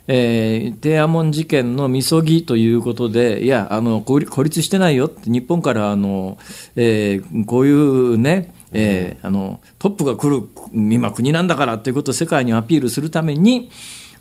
[0.09, 6.39] えー天安門事件のみそぎということで、いや、あの孤立してないよって、日本からあの、
[6.77, 13.71] えーこういうね、えーあのトップが来る今、国なんだからということを世界にアピールするために、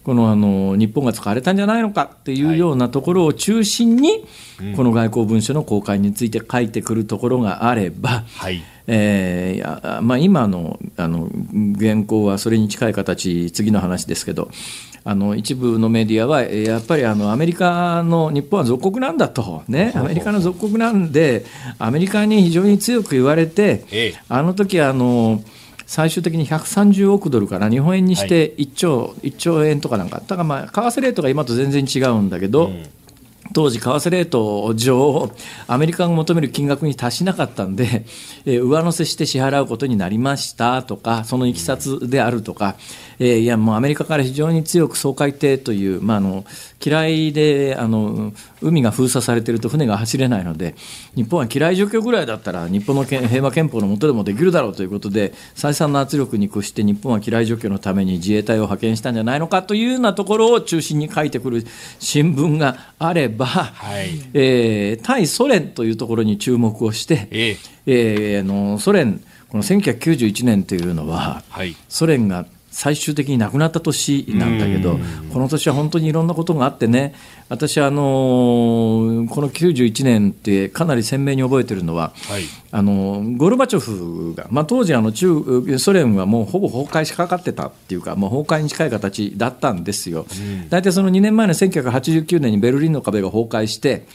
[0.03, 4.23] このあの日本が使われたんじゃないのかっていうようなところを中心に、
[4.75, 8.61] この外交文書の公開について書いてくるところがあれば、はい。
[8.88, 11.27] えーまあ、今のあの
[11.79, 14.51] 原稿はそれに近い形、次の話ですけど、
[15.08, 21.45] あの一部のメディアは、えーやっぱりあのアメリカの日本は属国なんだと、ね、アメリカの属国なんで、
[21.78, 24.14] アメリカに非常に強く言われて、ええ。
[24.28, 25.43] あの時あの
[25.86, 30.38] 最終的に130億ドルから日本円にして1兆,、1兆円とかなんか、だか。
[30.38, 32.72] らまあ為替レートが今と全然違うんだけど。
[33.54, 35.32] 当時、為替レート上、
[35.68, 38.06] アメリカが求める金額に達しなかったんで、
[38.46, 42.76] えー上乗せして支払うことになりましたとか、そのいきさつであるとか、
[43.20, 46.43] えーいや、もうアメリカから非常に強く掃海艇という、まあ、あの
[46.86, 48.31] 嫌いであの
[48.61, 50.75] 海が封鎖されていると船が走れないので、
[51.15, 61.65] 日本は嫌い除去ぐらいだったら、日本の憲平和憲法の下でもできるだろうということで、再三の圧力に屈して、日本は嫌い除去のために自衛隊を派遣したんじゃないのかというようなところを中心に書いてくる
[61.99, 71.75] 新聞があれば、はいえー対ソ連というところに注目をして、ええーあのソ連、この1991年というのは、はい。
[71.88, 72.45] ソ連が
[72.76, 74.99] 最終的に亡くなった年なんだけど、
[75.32, 77.15] この年は本当にいろんなことがあってね、
[77.47, 78.01] 私、あの
[79.30, 82.43] この91年ってかなり鮮明に覚えてるのは、はい。
[82.71, 90.26] あのゴルバチョフが、まあ、当時あの中、ソ連はもうほぼ崩壊しかかってたっていうか、もう崩壊に近い形だったんですよ。
[90.67, 94.05] 大体その2年前の1989年にベルリンの壁が崩壊して、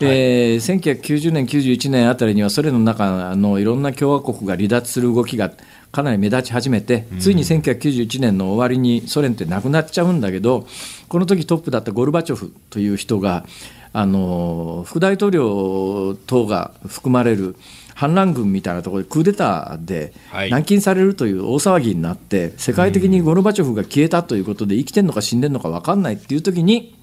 [0.00, 5.50] えー1990年、91年あたりにはソ連の中のいろんな共和国が離脱する動きが
[5.94, 10.66] かなり目立ち始めて、ついに1991年の終わりにソ連ってなくなっちゃうんだけど、
[11.08, 13.46] この時トップだったゴルバチョフという人が、
[13.92, 17.54] あの副大統領等が含まれる
[17.94, 20.50] 反乱軍みたいなところでクーデターではい。
[20.50, 26.96] 軟禁されるという大騒ぎになって、世界的にゴルバチョフが消えたということで、生きてるのか死んでるのか分かんないっていう時に、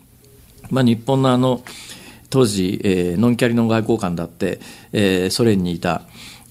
[0.70, 1.64] まあ、日本のあの
[2.30, 4.60] 当時、えーノンキャリの外交官だって、
[4.92, 6.02] えーソ連にいた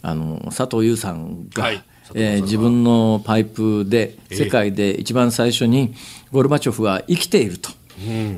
[0.00, 1.84] あの佐藤優さんが、はい
[2.14, 5.94] えー自分のパイプでええ世界で一番最初に
[6.32, 7.70] ゴルバチョフは生きていると。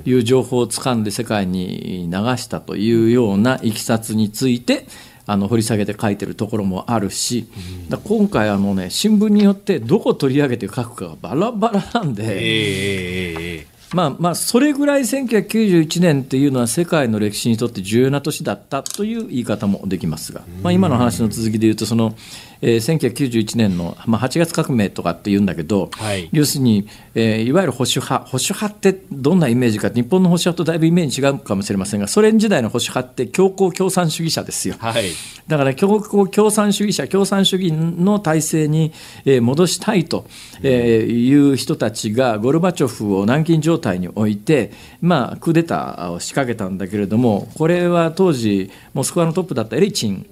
[0.04, 4.86] いう情報を掴んで世界に流したというようないきさつについて
[5.24, 7.48] あの掘り下げて書いてるところもあるし、
[7.88, 12.24] だ今回あの、ね、新聞によってどこ取り上げて書くかがバラバラなんで。
[12.26, 22.14] えーまあまあ、それぐらい1991年っていうのは世界の歴史にとって重要な年だったという言い方もできますが、まあ、今の話の続きでいうとその、
[22.62, 34.76] えー、1991年の、まあ、8月革命とかって言うんだけど、はい要するに、えーいわゆる保守派保守派ってどんなイメージか日本の保守派とだいぶイメージ違うかもしれませんがソ連時代の保守派って強硬共産主義者ですよ。
[34.78, 35.04] はい
[35.48, 38.92] だから強硬共産主義者、共産主義の体制に
[39.24, 40.24] えー戻したいと
[40.62, 50.26] えーいう人たちが、ゴルバチョフを軟禁状態に置いて、まあ、クーデターを仕掛けたんだけれども、これは当時、モスクワのトップだったエリチン、はい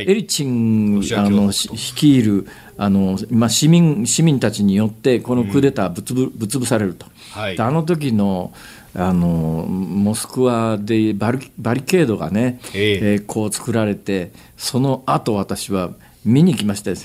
[0.00, 7.06] エリチンあのし率いるあの、まあ、市民市民たちによって、このクーデターぶつぶ、ぶつぶされると。
[7.32, 7.56] はい。
[7.56, 8.52] であの時の
[8.94, 13.00] あのモスクワでバリバリケードがね、ええ。
[13.12, 15.90] えーこう作られてその後私は
[16.24, 16.96] 見に来ましたよ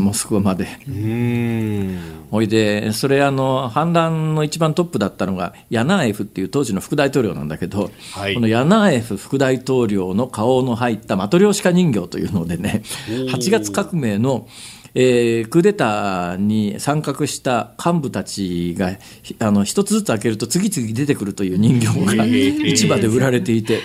[0.00, 0.64] モスクワまで。
[0.86, 1.98] うーん。
[2.30, 8.34] おいでそれあの反乱の一番トップだったのがヤナーエフっていう当時の副大統領なんだけど、はい。
[8.34, 14.46] このヤナーエフ副大統領の顔の入ったマトリョーシカ人形というのでね8月革命の
[14.94, 21.86] えークーデターに参画した幹部たちがひあの一つずつ開けると次々出てくるという人形
[22.16, 23.80] が市場で売られていて、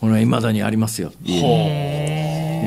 [0.00, 1.12] これはいまだにありますよ。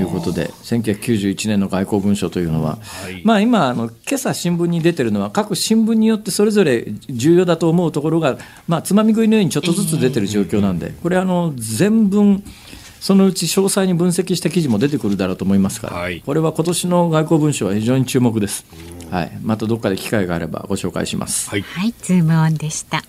[0.02, 3.22] ということで1991年の外交文書というのは、はい。
[3.24, 8.38] まあ、今あの今朝新聞に出てるのは各新聞によってそれぞれ重要だと思うところが、
[8.68, 12.44] まあ、つまみ食いのようにちょっとずつ出てる状況なんでこれあの全文
[13.00, 16.22] そのうち詳細に分析した記事も出てくるだろうと思いますから、はい。
[16.22, 18.66] これは今年の外交文書は非常に注目です、
[19.12, 21.50] はい、またどっかで機会があればご紹介します。
[21.50, 21.62] はい。
[21.62, 23.04] はい、ズームオンでした。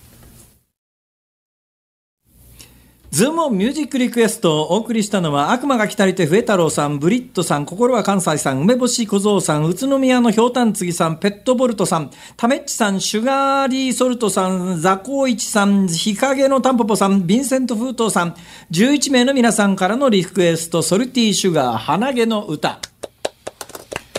[3.13, 18.35] ズームオンミュージックリクエストをお送りしたのは悪魔が来たりて笛太郎さん、ブリットさん、心は関西さん、梅干し小僧さん、宇都宮のひょうたんつぎさん、ペットボルトさん、タメッチさん、シュガーリーソルトさん、ザコウイチさん、日陰のタンポポさん、ヴィンセント・フートさん、
[18.71, 22.79] 11名の皆さんからのリクエスト、ソルティーシュガー、鼻毛の歌。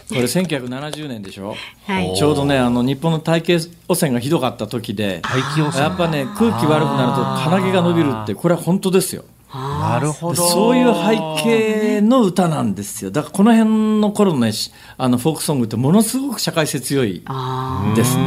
[0.09, 2.15] これ1970年でしょ、はい。
[2.17, 5.85] ちょうどねあの日本の大気汚染がひどかった時で大気汚染。
[5.85, 9.25] やっぱね空気悪くなると鼻毛が伸びるってこれは本当ですよ
[9.55, 10.43] なるほど。
[10.43, 13.13] そういう背景の歌なんですよ。
[13.13, 18.25] だからこの辺の頃のねしあのフォークソングってものすごく社会性強いあですね。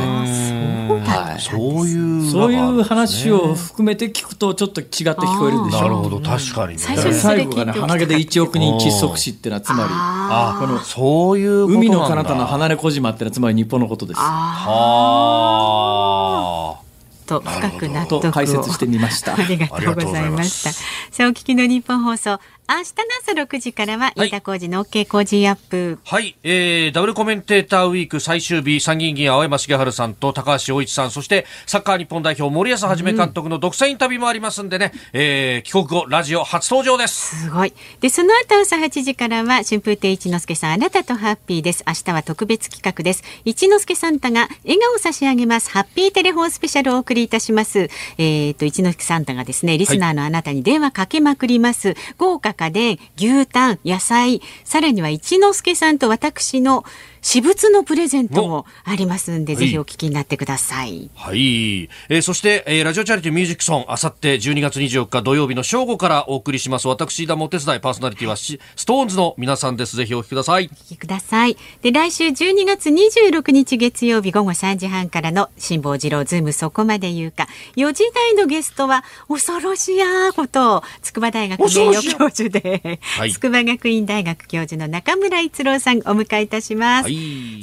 [1.06, 1.42] はい。
[1.42, 6.80] そういうそういう話をね含めて聞くとちょっと違って聞こえるでしょなるほど確かにね。
[6.80, 14.20] 最後がね鼻毛で1億人窒息死ってのはつまあこのそういう海の彼方の離れ小島ってのはつまり日本のことです。
[14.22, 16.87] はー
[17.28, 19.36] と深く納得をと解説してみ ました。
[19.36, 20.72] ありがとうございました。
[20.72, 22.40] さあお聞きの日本放送、
[22.70, 22.84] 明日の
[23.22, 26.00] 朝6時からは飯田浩二の OK 工事アップ。
[26.04, 37.46] はい、えー、ダブルコメンテーターウィーク最終日、参議院議員青山茂春さんと高橋洋一さん、そしてサッカー日本代表森保一監督の独占インタビューもありますんでね、えー、帰国後ラジオ初登場です。
[37.46, 37.74] すごい。
[38.02, 41.86] で、その後朝8時からは春風亭一之輔さん、あなたとハッピーです。
[41.88, 43.24] 明日は特別企画です。
[43.46, 45.72] 一之輔サンタが笑顔を差し上げます。
[45.72, 47.90] ハッピーテレフォンスペシャルをお送りいたします。
[48.18, 51.96] えっ、と、一之輔サンタがですね、リスナーのあなたに電話かけまくります。
[52.18, 56.84] 豪華で、牛タン、野菜、さらには一之輔さんと私の
[57.22, 61.10] 私物のプレゼントもありますんで、おぜひお聞きになってください。
[61.16, 61.84] はい。
[62.10, 66.88] えー、そして、えー、ラジオチャリティーミュージックソン、あさって12月24日土曜日の正午からお送りします。
[66.88, 69.96] 私、飯田もお手伝いパーソナリティはし、 SixTONES の皆さんです。
[69.96, 70.70] ぜひお聞きください。
[70.72, 71.58] お聞きください。
[71.82, 77.48] で、来週12月26日月曜日午後3時半からの辛坊治郎ズームそこまで言うか。
[77.76, 87.04] 4時台のゲストは恐ろしやこと、筑波大学名誉教授で、はい筑波学院大学教授の中村逸郎さんお迎えいたします。
[87.04, 87.07] はい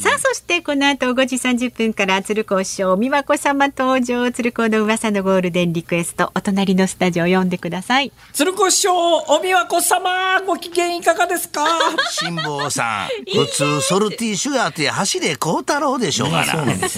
[0.00, 8.12] さあ、そしてこの後5時30分から鶴子師匠、美和子様登場、鶴子の噂のゴールデンリクエスト、お隣のスタジオ読んでください。
[8.32, 8.92] 鶴子師匠
[9.28, 11.64] お美和子様ご機嫌いかがですか？
[12.10, 16.52] 辛坊さん、 普通ソルティシュガーって走れ幸太郎でしょうがな。
[16.54, 16.88] はいおっ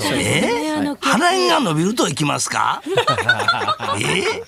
[0.00, 2.82] しゃるえー、鼻毛が伸びるといきますか？
[4.00, 4.42] え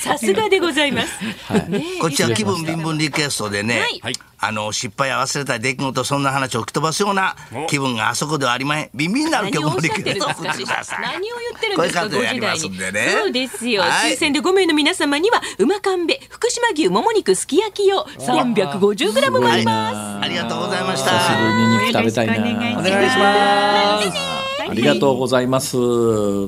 [0.00, 1.08] さすがでございます。
[1.50, 7.36] ー、こっちは気分ビンブンリクエストでね、はいあの失敗や忘れたい出来事そんな話を吹き飛ばすような
[7.68, 8.90] 気分があそこではありまへん。
[8.94, 13.08] ビンビンになる曲のリクエストを送ってください何を言ってるんですか、 こういう感じでやりますんでね。
[13.20, 13.82] そうですよ。
[13.82, 14.12] はい。
[14.12, 20.24] 抽選で5名の皆様には、馬かんべ、福島牛もも肉すき焼き用 350g もあります。
[20.24, 22.34] ありがとうございまし久しぶたりに肉食べたいな。
[22.36, 25.72] よろしくお願いしますありがとうございます。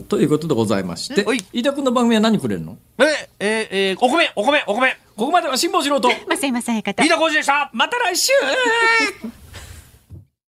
[0.02, 2.76] ということでございましてはい、飯田君の番組は何くれるの？
[2.98, 3.04] え、
[3.38, 4.96] えー、えー、お米、お米、お米。
[5.16, 7.70] ここまでは辛坊治郎と、増山さやかと飯田浩二でした。
[7.72, 8.32] また来週